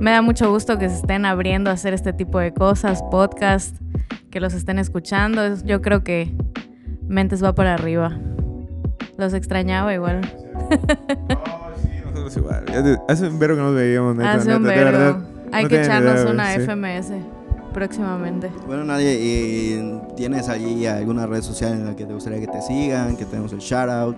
[0.00, 3.76] Me da mucho gusto que se estén abriendo a hacer este tipo de cosas, podcast,
[4.30, 5.44] que los estén escuchando.
[5.44, 6.34] Es- Yo creo que
[7.08, 8.18] Mentes va para arriba.
[9.16, 10.20] Los extrañaba igual.
[10.70, 12.64] sí, nosotros igual.
[13.08, 14.32] Hace un verbo que nos veíamos, neta.
[14.32, 14.98] Hace un neta, de vergo.
[14.98, 15.35] verdad.
[15.52, 16.60] Hay no que echarnos idea, una sí.
[16.60, 17.12] FMS
[17.72, 18.50] próximamente.
[18.66, 22.62] Bueno, nadie, ¿y ¿tienes allí alguna red social en la que te gustaría que te
[22.62, 23.16] sigan?
[23.16, 24.16] Que tenemos el shoutout.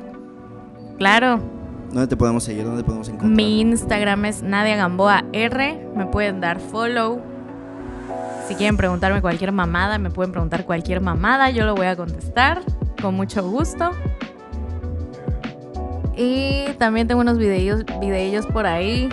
[0.97, 1.41] Claro,
[1.93, 2.65] ¿Dónde te podemos seguir?
[2.65, 3.31] ¿Dónde podemos encontrar?
[3.31, 5.89] mi Instagram es Nadia Gamboa R.
[5.97, 7.21] Me pueden dar follow.
[8.47, 11.51] Si quieren preguntarme cualquier mamada, me pueden preguntar cualquier mamada.
[11.51, 12.61] Yo lo voy a contestar
[13.01, 13.91] con mucho gusto.
[16.17, 19.09] Y también tengo unos videillos, videillos por ahí.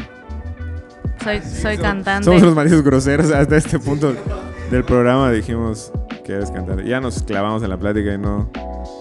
[1.26, 2.23] Soy, soy Somos- cantante.
[2.26, 4.13] Somos unos malditos groseros hasta este punto
[4.71, 5.32] del programa.
[5.32, 5.91] Dijimos
[6.23, 6.88] que eres cantante.
[6.88, 8.49] Ya nos clavamos en la plática y no.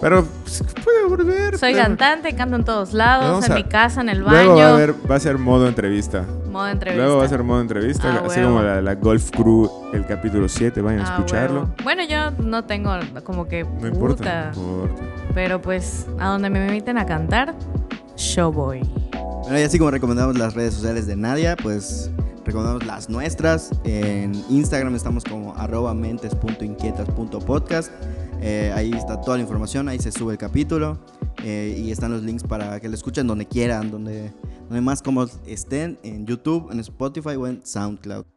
[0.00, 1.58] Pero pues, puede volver.
[1.58, 4.36] Soy cantante, canto en todos lados, en a- mi casa, en el baño.
[4.36, 6.24] Luego va a, haber, va a ser modo entrevista.
[6.50, 7.04] Modo entrevista.
[7.04, 8.08] Luego va a ser modo entrevista.
[8.14, 8.52] Ah, así huevo.
[8.54, 10.80] como la, la Golf Crew, el capítulo 7.
[10.80, 11.60] Vayan a Ah, escucharlo.
[11.60, 11.74] huevo.
[11.84, 12.90] Bueno, yo no tengo
[13.22, 14.52] como que No puta, importa.
[14.54, 15.02] No importa.
[15.34, 17.54] pero pues a donde me inviten a cantar,
[18.16, 18.80] show voy.
[19.42, 22.10] Bueno, y así como recomendamos las redes sociales de Nadia, pues
[22.44, 23.70] recomendamos las nuestras.
[23.84, 27.90] En Instagram estamos como arroba mentes.inquietas.podcast.
[28.40, 30.98] Eh, ahí está toda la información, ahí se sube el capítulo
[31.42, 34.32] eh, y están los links para que lo escuchen donde quieran, donde,
[34.68, 38.33] donde más cómodos estén, en YouTube, en Spotify o en SoundCloud.